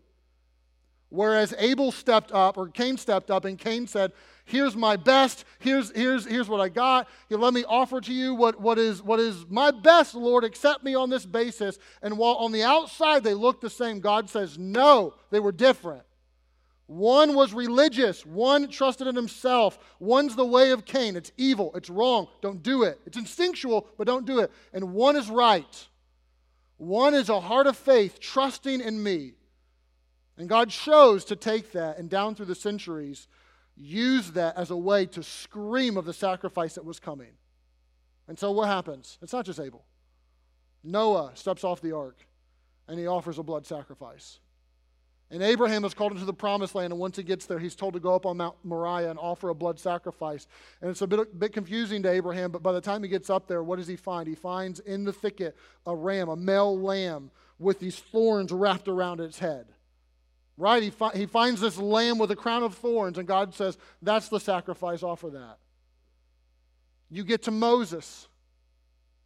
Whereas 1.09 1.53
Abel 1.59 1.92
stepped 1.92 2.33
up, 2.33 2.57
or 2.57 2.68
Cain 2.68 2.97
stepped 2.97 3.31
up, 3.31 3.45
and 3.45 3.59
Cain 3.59 3.87
said, 3.87 4.12
here's 4.45 4.77
my 4.77 4.97
best. 4.97 5.45
Here's 5.59 5.90
here's 5.90 6.25
here's 6.25 6.49
what 6.49 6.61
i 6.61 6.68
got. 6.68 7.09
You 7.29 7.37
let 7.37 7.55
me 7.55 7.64
offer 7.64 8.01
to 8.01 8.12
you 8.12 8.35
what, 8.35 8.61
what 8.61 8.79
is 8.79 9.03
what 9.03 9.21
is 9.21 9.45
my 9.49 9.71
best 9.71 10.14
lord. 10.14 10.45
Accept 10.45 10.83
me 10.85 10.95
on 10.95 11.11
this 11.11 11.27
basis. 11.27 11.79
And 12.03 12.18
while 12.18 12.35
on 12.37 12.53
the 12.53 12.62
outside 12.62 13.25
they 13.25 13.35
look 13.35 13.61
the 13.61 13.71
same 13.71 14.01
god 14.01 14.29
says 14.31 14.59
no 14.59 15.14
they 15.31 15.40
were 15.40 15.53
different 15.53 16.03
one 16.92 17.35
was 17.35 17.55
religious. 17.55 18.26
One 18.26 18.68
trusted 18.68 19.07
in 19.07 19.16
himself. 19.16 19.78
One's 19.98 20.37
the 20.37 20.44
way 20.44 20.72
of 20.72 20.85
cain. 20.85 21.16
It's 21.16 21.33
evil. 21.38 21.72
It's 21.74 21.88
wrong. 21.88 22.28
Don't 22.42 22.62
do 22.62 22.83
it. 22.83 23.00
It's 23.07 23.16
instinctual 23.16 23.88
but 23.96 24.07
don't 24.07 24.26
do 24.26 24.40
it. 24.40 24.50
And 24.74 24.92
one 24.92 25.16
is 25.16 25.31
right. 25.31 25.88
One 26.76 27.14
is 27.14 27.31
a 27.31 27.40
heart 27.40 27.66
of 27.66 27.78
faith 27.78 28.20
trusting 28.20 28.83
in 28.83 29.02
me. 29.02 29.35
And 30.37 30.50
god 30.50 30.68
chose 30.68 31.24
to 31.26 31.37
take 31.37 31.72
that 31.72 31.96
and 31.98 32.11
down 32.11 32.35
through 32.35 32.46
the 32.46 32.55
centuries 32.55 33.26
use 33.74 34.33
that 34.33 34.59
as 34.59 34.70
a 34.70 34.76
way 34.76 35.07
to 35.07 35.22
scream 35.22 35.96
of 35.96 36.05
the 36.05 36.12
sacrifice 36.12 36.74
that 36.74 36.85
was 36.85 37.00
coming. 37.00 37.33
And 38.28 38.38
so 38.38 38.50
what 38.50 38.68
happens? 38.68 39.18
It's 39.22 39.33
not 39.33 39.46
just 39.46 39.61
Abel. 39.61 39.87
Noah 40.85 41.33
steps 41.35 41.64
off 41.64 41.81
the 41.81 41.96
ark 41.96 42.26
and 42.87 42.98
he 42.98 43.07
offers 43.07 43.38
a 43.38 43.42
blood 43.42 43.66
sacrifice. 43.66 44.40
And 45.33 45.42
Abraham 45.42 45.87
is 45.87 45.95
called 45.95 46.12
into 46.12 46.27
the 46.27 46.35
promised 46.35 46.75
land, 46.75 46.92
and 46.92 47.01
once 47.01 47.16
he 47.16 47.23
gets 47.23 47.47
there, 47.47 47.59
he's 47.59 47.75
told 47.75 47.95
to 47.95 48.01
go 48.01 48.14
up 48.14 48.27
on 48.27 48.37
Mount 48.37 48.55
Moriah 48.64 49.09
and 49.09 49.18
offer 49.18 49.49
a 49.49 49.55
blood 49.55 49.81
sacrifice. 49.81 50.47
And 50.83 50.90
it's 50.90 51.01
a 51.01 51.07
bit, 51.07 51.38
bit 51.40 51.55
confusing 51.55 52.03
to 52.03 52.11
Abraham, 52.11 52.51
but 52.51 52.62
by 52.62 52.73
the 52.73 52.83
time 52.83 53.03
he 53.03 53.09
gets 53.09 53.31
up 53.31 53.49
there, 53.49 53.62
what 53.62 53.79
does 53.79 53.87
he 53.87 53.97
find? 53.97 54.29
He 54.29 54.35
finds 54.35 54.81
in 54.81 55.05
the 55.05 55.12
thicket 55.12 55.57
a 55.87 55.97
ram, 55.97 56.29
a 56.29 56.37
male 56.37 56.79
lamb, 56.79 57.31
with 57.59 57.81
these 57.81 57.99
thorns 57.99 58.53
wrapped 58.53 58.88
around 58.88 59.21
its 59.21 59.38
head. 59.38 59.68
Right? 60.59 60.83
He, 60.83 60.90
fi- 60.90 61.16
he 61.16 61.25
finds 61.25 61.62
this 61.62 61.79
lamb 61.79 62.18
with 62.18 62.31
a 62.31 62.37
crown 62.37 62.62
of 62.62 62.75
thorns, 62.75 63.16
and 63.16 63.27
God 63.27 63.55
says, 63.55 63.79
That's 64.03 64.29
the 64.29 64.38
sacrifice, 64.38 65.03
offer 65.03 65.31
that. 65.31 65.57
You 67.09 67.25
get 67.25 67.45
to 67.45 67.51
Moses. 67.51 68.29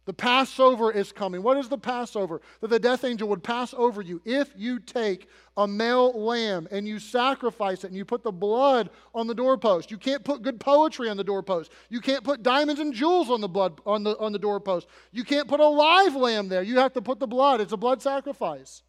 The 0.07 0.13
Passover 0.13 0.89
is 0.89 1.11
coming. 1.11 1.43
What 1.43 1.57
is 1.57 1.67
the 1.67 1.77
Passover? 1.77 2.39
That 2.61 2.69
the 2.69 2.79
death 2.79 3.03
angel 3.03 3.27
would 3.27 3.43
pass 3.43 3.73
over 3.73 4.01
you 4.01 4.21
if 4.23 4.53
you 4.55 4.79
take 4.79 5.27
a 5.57 5.67
male 5.67 6.13
lamb 6.17 6.65
and 6.71 6.87
you 6.87 6.97
sacrifice 6.97 7.83
it 7.83 7.87
and 7.87 7.95
you 7.97 8.05
put 8.05 8.23
the 8.23 8.31
blood 8.31 8.89
on 9.13 9.27
the 9.27 9.35
doorpost. 9.35 9.91
You 9.91 9.97
can't 9.97 10.23
put 10.23 10.43
good 10.43 10.61
poetry 10.61 11.09
on 11.09 11.17
the 11.17 11.25
doorpost. 11.25 11.73
You 11.89 11.99
can't 11.99 12.23
put 12.23 12.41
diamonds 12.41 12.79
and 12.79 12.93
jewels 12.93 13.29
on 13.29 13.41
the 13.41 13.49
blood 13.49 13.81
on 13.85 14.05
the 14.05 14.17
on 14.17 14.31
the 14.31 14.39
doorpost. 14.39 14.87
You 15.11 15.25
can't 15.25 15.49
put 15.49 15.59
a 15.59 15.67
live 15.67 16.15
lamb 16.15 16.47
there. 16.47 16.63
You 16.63 16.77
have 16.77 16.93
to 16.93 17.01
put 17.01 17.19
the 17.19 17.27
blood. 17.27 17.59
It's 17.59 17.73
a 17.73 17.77
blood 17.77 18.01
sacrifice. 18.01 18.83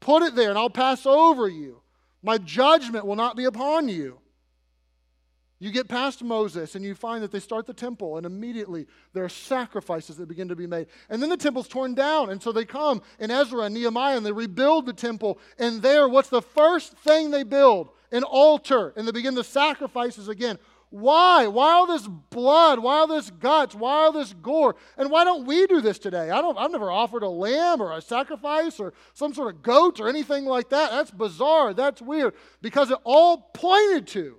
Put 0.00 0.22
it 0.22 0.34
there, 0.34 0.50
and 0.50 0.58
I'll 0.58 0.68
pass 0.68 1.06
over 1.06 1.48
you. 1.48 1.80
My 2.22 2.36
judgment 2.36 3.06
will 3.06 3.16
not 3.16 3.36
be 3.36 3.46
upon 3.46 3.88
you. 3.88 4.18
You 5.58 5.70
get 5.70 5.88
past 5.88 6.22
Moses 6.22 6.74
and 6.74 6.84
you 6.84 6.94
find 6.94 7.22
that 7.22 7.32
they 7.32 7.40
start 7.40 7.66
the 7.66 7.72
temple, 7.72 8.18
and 8.18 8.26
immediately 8.26 8.86
there 9.14 9.24
are 9.24 9.28
sacrifices 9.28 10.16
that 10.16 10.28
begin 10.28 10.48
to 10.48 10.56
be 10.56 10.66
made. 10.66 10.86
And 11.08 11.22
then 11.22 11.30
the 11.30 11.36
temple's 11.36 11.68
torn 11.68 11.94
down, 11.94 12.28
and 12.28 12.42
so 12.42 12.52
they 12.52 12.66
come 12.66 13.00
in 13.18 13.30
Ezra 13.30 13.62
and 13.62 13.74
Nehemiah 13.74 14.18
and 14.18 14.26
they 14.26 14.32
rebuild 14.32 14.84
the 14.84 14.92
temple. 14.92 15.38
And 15.58 15.80
there, 15.80 16.08
what's 16.08 16.28
the 16.28 16.42
first 16.42 16.98
thing 16.98 17.30
they 17.30 17.42
build? 17.42 17.88
An 18.12 18.22
altar, 18.22 18.92
and 18.96 19.08
they 19.08 19.12
begin 19.12 19.34
the 19.34 19.44
sacrifices 19.44 20.28
again. 20.28 20.58
Why? 20.90 21.46
Why 21.48 21.72
all 21.72 21.86
this 21.86 22.06
blood? 22.06 22.78
Why 22.78 22.98
all 22.98 23.06
this 23.06 23.30
guts? 23.30 23.74
Why 23.74 24.04
all 24.04 24.12
this 24.12 24.34
gore? 24.34 24.76
And 24.96 25.10
why 25.10 25.24
don't 25.24 25.46
we 25.46 25.66
do 25.66 25.80
this 25.80 25.98
today? 25.98 26.30
I 26.30 26.40
don't, 26.40 26.56
I've 26.56 26.70
never 26.70 26.92
offered 26.92 27.22
a 27.22 27.28
lamb 27.28 27.80
or 27.80 27.92
a 27.92 28.00
sacrifice 28.00 28.78
or 28.78 28.92
some 29.12 29.34
sort 29.34 29.54
of 29.54 29.62
goat 29.62 30.00
or 30.00 30.08
anything 30.08 30.44
like 30.44 30.68
that. 30.68 30.90
That's 30.90 31.10
bizarre. 31.10 31.74
That's 31.74 32.00
weird. 32.00 32.34
Because 32.62 32.90
it 32.90 32.98
all 33.04 33.50
pointed 33.52 34.06
to 34.08 34.36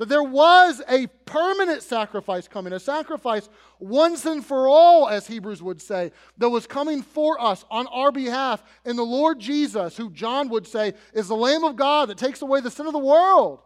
that 0.00 0.08
there 0.08 0.22
was 0.22 0.80
a 0.88 1.06
permanent 1.26 1.82
sacrifice 1.82 2.48
coming, 2.48 2.72
a 2.72 2.80
sacrifice 2.80 3.50
once 3.78 4.24
and 4.24 4.42
for 4.42 4.66
all, 4.66 5.10
as 5.10 5.26
Hebrews 5.26 5.62
would 5.62 5.82
say, 5.82 6.10
that 6.38 6.48
was 6.48 6.66
coming 6.66 7.02
for 7.02 7.38
us 7.38 7.66
on 7.70 7.86
our 7.88 8.10
behalf. 8.10 8.62
And 8.86 8.96
the 8.96 9.02
Lord 9.02 9.38
Jesus, 9.38 9.98
who 9.98 10.08
John 10.10 10.48
would 10.48 10.66
say 10.66 10.94
is 11.12 11.28
the 11.28 11.36
Lamb 11.36 11.64
of 11.64 11.76
God 11.76 12.08
that 12.08 12.16
takes 12.16 12.40
away 12.40 12.62
the 12.62 12.70
sin 12.70 12.86
of 12.86 12.94
the 12.94 12.98
world 12.98 13.60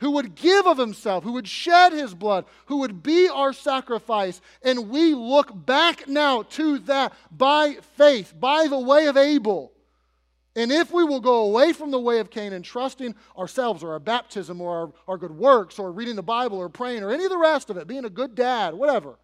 who 0.00 0.10
would 0.10 0.34
give 0.34 0.66
of 0.66 0.76
himself, 0.76 1.24
who 1.24 1.32
would 1.32 1.48
shed 1.48 1.94
his 1.94 2.12
blood, 2.12 2.44
who 2.66 2.80
would 2.80 3.02
be 3.02 3.30
our 3.30 3.54
sacrifice. 3.54 4.42
And 4.62 4.90
we 4.90 5.14
look 5.14 5.64
back 5.64 6.06
now 6.06 6.42
to 6.42 6.80
that 6.80 7.14
by 7.30 7.78
faith, 7.96 8.34
by 8.38 8.66
the 8.68 8.78
way 8.78 9.06
of 9.06 9.16
Abel. 9.16 9.72
And 10.56 10.72
if 10.72 10.92
we 10.92 11.04
will 11.04 11.20
go 11.20 11.44
away 11.44 11.72
from 11.72 11.90
the 11.90 12.00
way 12.00 12.18
of 12.18 12.30
Cain 12.30 12.52
and 12.52 12.64
trusting 12.64 13.14
ourselves 13.38 13.84
or 13.84 13.92
our 13.92 14.00
baptism 14.00 14.60
or 14.60 14.76
our, 14.76 14.92
our 15.06 15.16
good 15.16 15.30
works 15.30 15.78
or 15.78 15.92
reading 15.92 16.16
the 16.16 16.22
Bible 16.22 16.58
or 16.58 16.68
praying 16.68 17.04
or 17.04 17.12
any 17.12 17.24
of 17.24 17.30
the 17.30 17.38
rest 17.38 17.70
of 17.70 17.76
it, 17.76 17.86
being 17.86 18.04
a 18.04 18.10
good 18.10 18.34
dad, 18.34 18.74
whatever, 18.74 19.18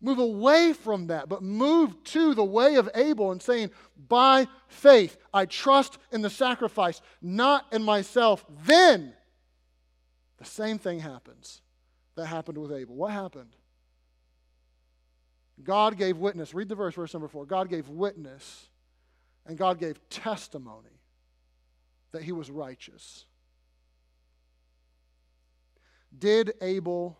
move 0.00 0.20
away 0.20 0.72
from 0.72 1.08
that, 1.08 1.28
but 1.28 1.42
move 1.42 2.02
to 2.04 2.34
the 2.34 2.44
way 2.44 2.76
of 2.76 2.88
Abel 2.94 3.32
and 3.32 3.42
saying, 3.42 3.70
by 4.08 4.46
faith, 4.68 5.16
I 5.34 5.46
trust 5.46 5.98
in 6.12 6.22
the 6.22 6.30
sacrifice, 6.30 7.00
not 7.20 7.66
in 7.72 7.82
myself. 7.82 8.44
Then 8.64 9.12
the 10.38 10.44
same 10.44 10.78
thing 10.78 11.00
happens 11.00 11.62
that 12.14 12.26
happened 12.26 12.58
with 12.58 12.70
Abel. 12.70 12.94
What 12.94 13.10
happened? 13.10 13.56
God 15.64 15.98
gave 15.98 16.18
witness. 16.18 16.54
Read 16.54 16.68
the 16.68 16.76
verse, 16.76 16.94
verse 16.94 17.12
number 17.12 17.26
four. 17.26 17.44
God 17.44 17.68
gave 17.68 17.88
witness 17.88 18.68
and 19.48 19.56
God 19.56 19.80
gave 19.80 19.98
testimony 20.10 21.00
that 22.12 22.22
he 22.22 22.32
was 22.32 22.50
righteous. 22.50 23.24
Did 26.16 26.52
Abel 26.60 27.16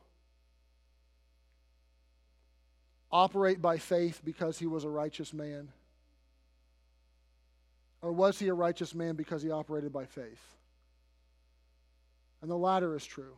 operate 3.11 3.63
by 3.63 3.79
faith 3.79 4.21
because 4.23 4.59
he 4.59 4.67
was 4.67 4.85
a 4.85 4.89
righteous 4.91 5.33
man? 5.33 5.69
Or 8.03 8.13
was 8.13 8.39
he 8.39 8.49
a 8.49 8.55
righteous 8.55 8.95
man 8.95 9.17
because 9.17 9.43
he 9.43 9.51
operated 9.51 9.93
by 9.93 10.05
faith? 10.05 10.57
And 12.43 12.51
the 12.51 12.57
latter 12.57 12.95
is 12.95 13.05
true. 13.05 13.37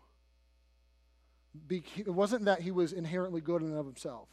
It 1.71 2.09
wasn't 2.09 2.45
that 2.45 2.61
he 2.61 2.71
was 2.71 2.93
inherently 2.93 3.41
good 3.41 3.63
in 3.63 3.69
and 3.69 3.79
of 3.79 3.87
himself, 3.87 4.29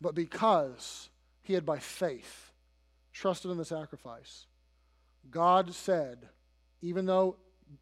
but 0.00 0.14
because 0.14 1.08
he 1.42 1.52
had 1.52 1.64
by 1.64 1.78
faith 1.78 2.45
trusted 3.16 3.50
in 3.50 3.56
the 3.56 3.64
sacrifice. 3.64 4.46
God 5.30 5.74
said, 5.74 6.28
even 6.82 7.06
though, 7.06 7.36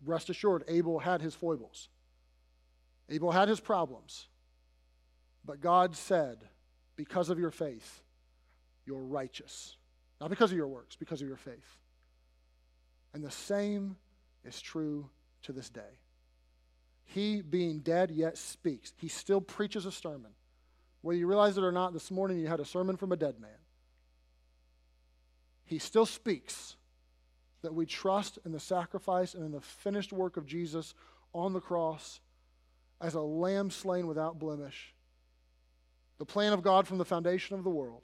rest 0.05 0.31
assured, 0.31 0.65
Abel 0.69 0.99
had 1.01 1.21
his 1.21 1.35
foibles, 1.35 1.89
Abel 3.11 3.33
had 3.33 3.49
his 3.49 3.61
problems, 3.61 4.29
but 5.45 5.61
God 5.61 5.95
said, 5.95 6.39
because 6.97 7.29
of 7.29 7.39
your 7.39 7.51
faith, 7.51 8.03
you're 8.87 9.05
righteous. 9.05 9.77
Not 10.21 10.31
because 10.31 10.53
of 10.53 10.57
your 10.57 10.69
works, 10.69 10.97
because 10.97 11.21
of 11.21 11.29
your 11.29 11.37
faith. 11.37 11.79
And 13.13 13.23
the 13.23 13.31
same 13.31 13.97
is 14.45 14.61
true 14.61 15.11
to 15.43 15.53
this 15.53 15.69
day. 15.69 15.99
He, 17.05 17.43
being 17.43 17.81
dead, 17.81 18.11
yet 18.11 18.39
speaks. 18.39 18.93
He 18.97 19.09
still 19.09 19.41
preaches 19.41 19.85
a 19.85 19.93
sermon. 19.93 20.31
Whether 21.03 21.19
you 21.19 21.27
realize 21.27 21.59
it 21.59 21.65
or 21.65 21.73
not, 21.73 21.93
this 21.93 22.11
morning 22.11 22.39
you 22.39 22.47
had 22.47 22.61
a 22.61 22.65
sermon 22.65 22.97
from 22.97 23.13
a 23.13 23.17
dead 23.17 23.39
man. 23.41 23.51
He 25.65 25.79
still 25.79 26.07
speaks 26.07 26.77
that 27.63 27.75
we 27.75 27.87
trust 27.87 28.39
in 28.45 28.53
the 28.53 28.61
sacrifice 28.61 29.35
and 29.35 29.45
in 29.45 29.53
the 29.53 29.61
finished 29.61 30.13
work 30.13 30.37
of 30.37 30.47
Jesus 30.47 30.95
on 31.33 31.53
the 31.53 31.61
cross 31.61 32.21
as 33.01 33.15
a 33.15 33.21
lamb 33.21 33.71
slain 33.71 34.07
without 34.07 34.39
blemish. 34.39 34.95
The 36.19 36.27
plan 36.27 36.53
of 36.53 36.63
God 36.63 36.87
from 36.87 36.99
the 36.99 37.05
foundation 37.05 37.57
of 37.57 37.65
the 37.65 37.71
world. 37.71 38.03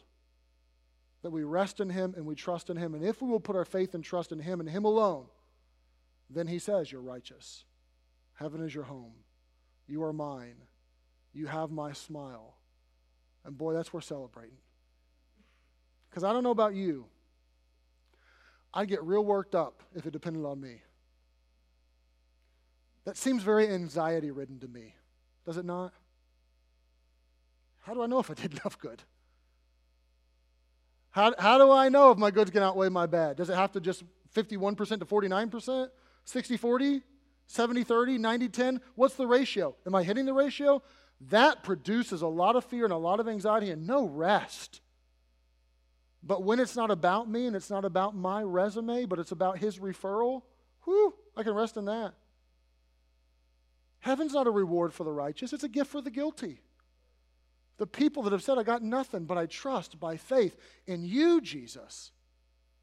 That 1.22 1.30
we 1.30 1.42
rest 1.44 1.80
in 1.80 1.90
Him 1.90 2.14
and 2.16 2.24
we 2.24 2.34
trust 2.34 2.70
in 2.70 2.76
Him. 2.76 2.94
And 2.94 3.04
if 3.04 3.20
we 3.20 3.28
will 3.28 3.40
put 3.40 3.56
our 3.56 3.66
faith 3.66 3.94
and 3.94 4.02
trust 4.02 4.32
in 4.32 4.38
Him 4.38 4.60
and 4.60 4.68
Him 4.68 4.84
alone, 4.84 5.26
then 6.30 6.46
He 6.46 6.58
says, 6.58 6.90
You're 6.90 7.02
righteous. 7.02 7.64
Heaven 8.34 8.64
is 8.64 8.74
your 8.74 8.84
home. 8.84 9.12
You 9.86 10.02
are 10.02 10.14
mine. 10.14 10.56
You 11.34 11.46
have 11.46 11.70
my 11.70 11.92
smile. 11.92 12.54
And 13.44 13.56
boy, 13.56 13.74
that's 13.74 13.92
worth 13.92 14.04
celebrating. 14.04 14.56
Because 16.08 16.24
I 16.24 16.32
don't 16.32 16.42
know 16.42 16.50
about 16.50 16.74
you, 16.74 17.04
I'd 18.72 18.88
get 18.88 19.02
real 19.02 19.24
worked 19.24 19.54
up 19.54 19.82
if 19.94 20.06
it 20.06 20.12
depended 20.12 20.44
on 20.44 20.60
me. 20.60 20.82
That 23.04 23.16
seems 23.16 23.42
very 23.42 23.68
anxiety 23.68 24.30
ridden 24.30 24.60
to 24.60 24.68
me, 24.68 24.94
does 25.44 25.56
it 25.56 25.64
not? 25.64 25.92
How 27.82 27.94
do 27.94 28.02
I 28.02 28.06
know 28.06 28.18
if 28.18 28.30
I 28.30 28.34
did 28.34 28.52
enough 28.60 28.78
good? 28.78 29.02
How, 31.10 31.34
how 31.38 31.58
do 31.58 31.72
I 31.72 31.88
know 31.88 32.12
if 32.12 32.18
my 32.18 32.30
goods 32.30 32.50
can 32.50 32.62
outweigh 32.62 32.88
my 32.88 33.06
bad? 33.06 33.36
Does 33.36 33.50
it 33.50 33.56
have 33.56 33.72
to 33.72 33.80
just 33.80 34.04
51% 34.34 34.76
to 35.00 35.04
49%? 35.04 35.88
60 36.24 36.56
40? 36.56 37.02
70 37.46 37.84
30? 37.84 38.18
90 38.18 38.48
10? 38.48 38.80
What's 38.94 39.14
the 39.16 39.26
ratio? 39.26 39.74
Am 39.86 39.94
I 39.94 40.04
hitting 40.04 40.24
the 40.24 40.32
ratio? 40.32 40.82
That 41.28 41.64
produces 41.64 42.22
a 42.22 42.28
lot 42.28 42.54
of 42.54 42.64
fear 42.64 42.84
and 42.84 42.92
a 42.92 42.96
lot 42.96 43.18
of 43.18 43.28
anxiety 43.28 43.70
and 43.70 43.86
no 43.86 44.06
rest. 44.06 44.80
But 46.22 46.42
when 46.42 46.60
it's 46.60 46.76
not 46.76 46.90
about 46.90 47.30
me 47.30 47.46
and 47.46 47.56
it's 47.56 47.70
not 47.70 47.84
about 47.84 48.14
my 48.14 48.42
resume, 48.42 49.06
but 49.06 49.18
it's 49.18 49.32
about 49.32 49.58
his 49.58 49.78
referral, 49.78 50.42
whew, 50.84 51.14
I 51.36 51.42
can 51.42 51.54
rest 51.54 51.76
in 51.76 51.86
that. 51.86 52.12
Heaven's 54.00 54.32
not 54.32 54.46
a 54.46 54.50
reward 54.50 54.92
for 54.92 55.04
the 55.04 55.12
righteous, 55.12 55.52
it's 55.52 55.64
a 55.64 55.68
gift 55.68 55.90
for 55.90 56.02
the 56.02 56.10
guilty. 56.10 56.60
The 57.78 57.86
people 57.86 58.22
that 58.24 58.32
have 58.32 58.42
said, 58.42 58.58
I 58.58 58.62
got 58.62 58.82
nothing, 58.82 59.24
but 59.24 59.38
I 59.38 59.46
trust 59.46 59.98
by 59.98 60.18
faith 60.18 60.54
in 60.86 61.02
you, 61.02 61.40
Jesus. 61.40 62.12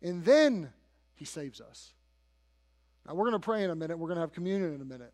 And 0.02 0.26
then 0.26 0.72
he 1.14 1.24
saves 1.24 1.62
us. 1.62 1.94
Now, 3.08 3.14
we're 3.14 3.30
going 3.30 3.40
to 3.40 3.46
pray 3.46 3.64
in 3.64 3.70
a 3.70 3.76
minute. 3.76 3.98
We're 3.98 4.08
going 4.08 4.18
to 4.18 4.22
have 4.22 4.34
communion 4.34 4.74
in 4.74 4.82
a 4.82 4.86
minute. 4.86 5.14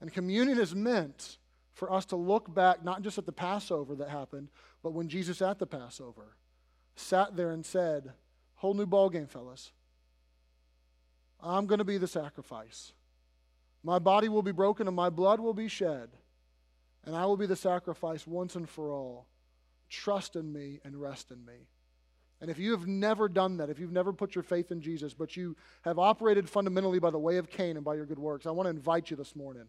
And 0.00 0.10
communion 0.10 0.58
is 0.58 0.74
meant 0.74 1.36
for 1.74 1.92
us 1.92 2.06
to 2.06 2.16
look 2.16 2.52
back 2.54 2.82
not 2.82 3.02
just 3.02 3.18
at 3.18 3.26
the 3.26 3.32
Passover 3.32 3.94
that 3.96 4.08
happened, 4.08 4.48
but 4.82 4.92
when 4.92 5.08
Jesus 5.08 5.42
at 5.42 5.58
the 5.58 5.66
Passover 5.66 6.36
sat 6.96 7.36
there 7.36 7.50
and 7.50 7.64
said, 7.64 8.12
Whole 8.56 8.74
new 8.74 8.86
ball 8.86 9.10
game, 9.10 9.26
fellas. 9.26 9.72
I'm 11.42 11.66
going 11.66 11.78
to 11.78 11.84
be 11.84 11.98
the 11.98 12.06
sacrifice. 12.06 12.92
My 13.82 13.98
body 13.98 14.28
will 14.28 14.42
be 14.42 14.52
broken 14.52 14.86
and 14.86 14.94
my 14.94 15.08
blood 15.08 15.40
will 15.40 15.54
be 15.54 15.68
shed, 15.68 16.10
and 17.04 17.16
I 17.16 17.24
will 17.24 17.38
be 17.38 17.46
the 17.46 17.56
sacrifice 17.56 18.26
once 18.26 18.54
and 18.54 18.68
for 18.68 18.92
all. 18.92 19.26
Trust 19.88 20.36
in 20.36 20.52
me 20.52 20.80
and 20.84 21.00
rest 21.00 21.30
in 21.30 21.44
me. 21.44 21.68
And 22.40 22.50
if 22.50 22.58
you 22.58 22.70
have 22.72 22.86
never 22.86 23.28
done 23.28 23.58
that, 23.58 23.68
if 23.68 23.78
you've 23.78 23.92
never 23.92 24.12
put 24.12 24.34
your 24.34 24.44
faith 24.44 24.70
in 24.70 24.80
Jesus, 24.80 25.12
but 25.12 25.36
you 25.36 25.56
have 25.82 25.98
operated 25.98 26.48
fundamentally 26.48 26.98
by 26.98 27.10
the 27.10 27.18
way 27.18 27.36
of 27.36 27.50
Cain 27.50 27.76
and 27.76 27.84
by 27.84 27.94
your 27.94 28.06
good 28.06 28.18
works, 28.18 28.46
I 28.46 28.50
want 28.50 28.66
to 28.66 28.70
invite 28.70 29.10
you 29.10 29.16
this 29.16 29.36
morning 29.36 29.66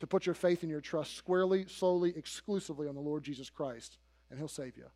to 0.00 0.06
put 0.06 0.26
your 0.26 0.34
faith 0.34 0.62
and 0.62 0.70
your 0.70 0.80
trust 0.80 1.16
squarely, 1.16 1.64
solely, 1.68 2.12
exclusively 2.16 2.88
on 2.88 2.94
the 2.96 3.00
Lord 3.00 3.22
Jesus 3.22 3.50
Christ, 3.50 3.98
and 4.30 4.38
He'll 4.38 4.48
save 4.48 4.76
you. 4.76 4.86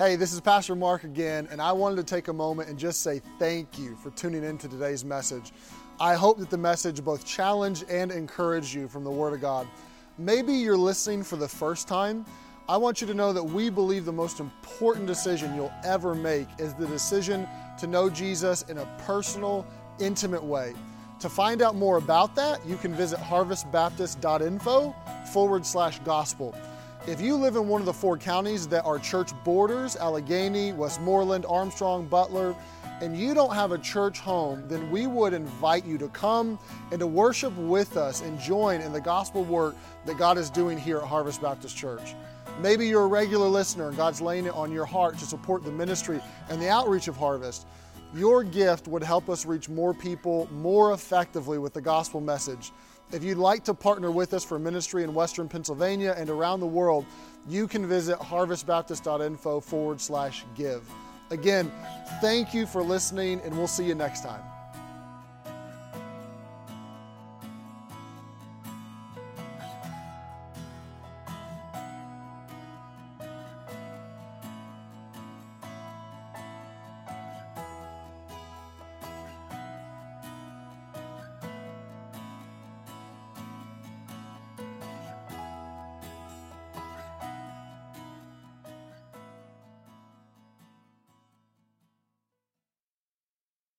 Hey, 0.00 0.16
this 0.16 0.32
is 0.32 0.40
Pastor 0.40 0.74
Mark 0.74 1.04
again, 1.04 1.46
and 1.50 1.60
I 1.60 1.72
wanted 1.72 1.96
to 1.96 2.04
take 2.04 2.28
a 2.28 2.32
moment 2.32 2.70
and 2.70 2.78
just 2.78 3.02
say 3.02 3.20
thank 3.38 3.78
you 3.78 3.96
for 3.96 4.08
tuning 4.12 4.44
in 4.44 4.56
to 4.56 4.66
today's 4.66 5.04
message. 5.04 5.52
I 6.00 6.14
hope 6.14 6.38
that 6.38 6.48
the 6.48 6.56
message 6.56 7.04
both 7.04 7.22
challenged 7.26 7.84
and 7.90 8.10
encouraged 8.10 8.72
you 8.72 8.88
from 8.88 9.04
the 9.04 9.10
Word 9.10 9.34
of 9.34 9.42
God. 9.42 9.68
Maybe 10.16 10.54
you're 10.54 10.78
listening 10.78 11.22
for 11.22 11.36
the 11.36 11.46
first 11.46 11.86
time. 11.86 12.24
I 12.66 12.78
want 12.78 13.02
you 13.02 13.06
to 13.08 13.12
know 13.12 13.34
that 13.34 13.44
we 13.44 13.68
believe 13.68 14.06
the 14.06 14.10
most 14.10 14.40
important 14.40 15.06
decision 15.06 15.54
you'll 15.54 15.70
ever 15.84 16.14
make 16.14 16.48
is 16.58 16.72
the 16.72 16.86
decision 16.86 17.46
to 17.78 17.86
know 17.86 18.08
Jesus 18.08 18.62
in 18.70 18.78
a 18.78 18.86
personal, 19.04 19.66
intimate 19.98 20.42
way. 20.42 20.72
To 21.18 21.28
find 21.28 21.60
out 21.60 21.74
more 21.74 21.98
about 21.98 22.34
that, 22.36 22.64
you 22.66 22.78
can 22.78 22.94
visit 22.94 23.18
harvestbaptist.info 23.18 24.96
forward 25.30 25.66
slash 25.66 25.98
gospel. 25.98 26.54
If 27.06 27.18
you 27.18 27.34
live 27.34 27.56
in 27.56 27.66
one 27.66 27.80
of 27.80 27.86
the 27.86 27.94
four 27.94 28.18
counties 28.18 28.68
that 28.68 28.84
are 28.84 28.98
church 28.98 29.30
borders 29.42 29.96
Allegheny, 29.96 30.74
Westmoreland, 30.74 31.46
Armstrong, 31.48 32.06
Butler 32.06 32.54
and 33.00 33.16
you 33.16 33.32
don't 33.32 33.54
have 33.54 33.72
a 33.72 33.78
church 33.78 34.20
home, 34.20 34.62
then 34.68 34.90
we 34.90 35.06
would 35.06 35.32
invite 35.32 35.86
you 35.86 35.96
to 35.96 36.08
come 36.08 36.58
and 36.90 37.00
to 37.00 37.06
worship 37.06 37.56
with 37.56 37.96
us 37.96 38.20
and 38.20 38.38
join 38.38 38.82
in 38.82 38.92
the 38.92 39.00
gospel 39.00 39.44
work 39.44 39.74
that 40.04 40.18
God 40.18 40.36
is 40.36 40.50
doing 40.50 40.76
here 40.76 40.98
at 40.98 41.04
Harvest 41.04 41.40
Baptist 41.40 41.74
Church. 41.74 42.14
Maybe 42.60 42.86
you're 42.86 43.04
a 43.04 43.06
regular 43.06 43.48
listener 43.48 43.88
and 43.88 43.96
God's 43.96 44.20
laying 44.20 44.44
it 44.44 44.52
on 44.52 44.70
your 44.70 44.84
heart 44.84 45.16
to 45.18 45.24
support 45.24 45.64
the 45.64 45.72
ministry 45.72 46.20
and 46.50 46.60
the 46.60 46.68
outreach 46.68 47.08
of 47.08 47.16
Harvest. 47.16 47.66
Your 48.14 48.44
gift 48.44 48.86
would 48.88 49.02
help 49.02 49.30
us 49.30 49.46
reach 49.46 49.70
more 49.70 49.94
people 49.94 50.46
more 50.52 50.92
effectively 50.92 51.56
with 51.56 51.72
the 51.72 51.80
gospel 51.80 52.20
message. 52.20 52.72
If 53.12 53.24
you'd 53.24 53.38
like 53.38 53.64
to 53.64 53.74
partner 53.74 54.10
with 54.10 54.34
us 54.34 54.44
for 54.44 54.58
ministry 54.58 55.02
in 55.02 55.14
Western 55.14 55.48
Pennsylvania 55.48 56.14
and 56.16 56.30
around 56.30 56.60
the 56.60 56.66
world, 56.66 57.06
you 57.48 57.66
can 57.66 57.88
visit 57.88 58.18
harvestbaptist.info 58.18 59.60
forward 59.60 60.00
slash 60.00 60.44
give. 60.54 60.88
Again, 61.30 61.72
thank 62.20 62.54
you 62.54 62.66
for 62.66 62.82
listening, 62.82 63.40
and 63.44 63.56
we'll 63.56 63.66
see 63.66 63.84
you 63.84 63.94
next 63.96 64.22
time. 64.22 64.42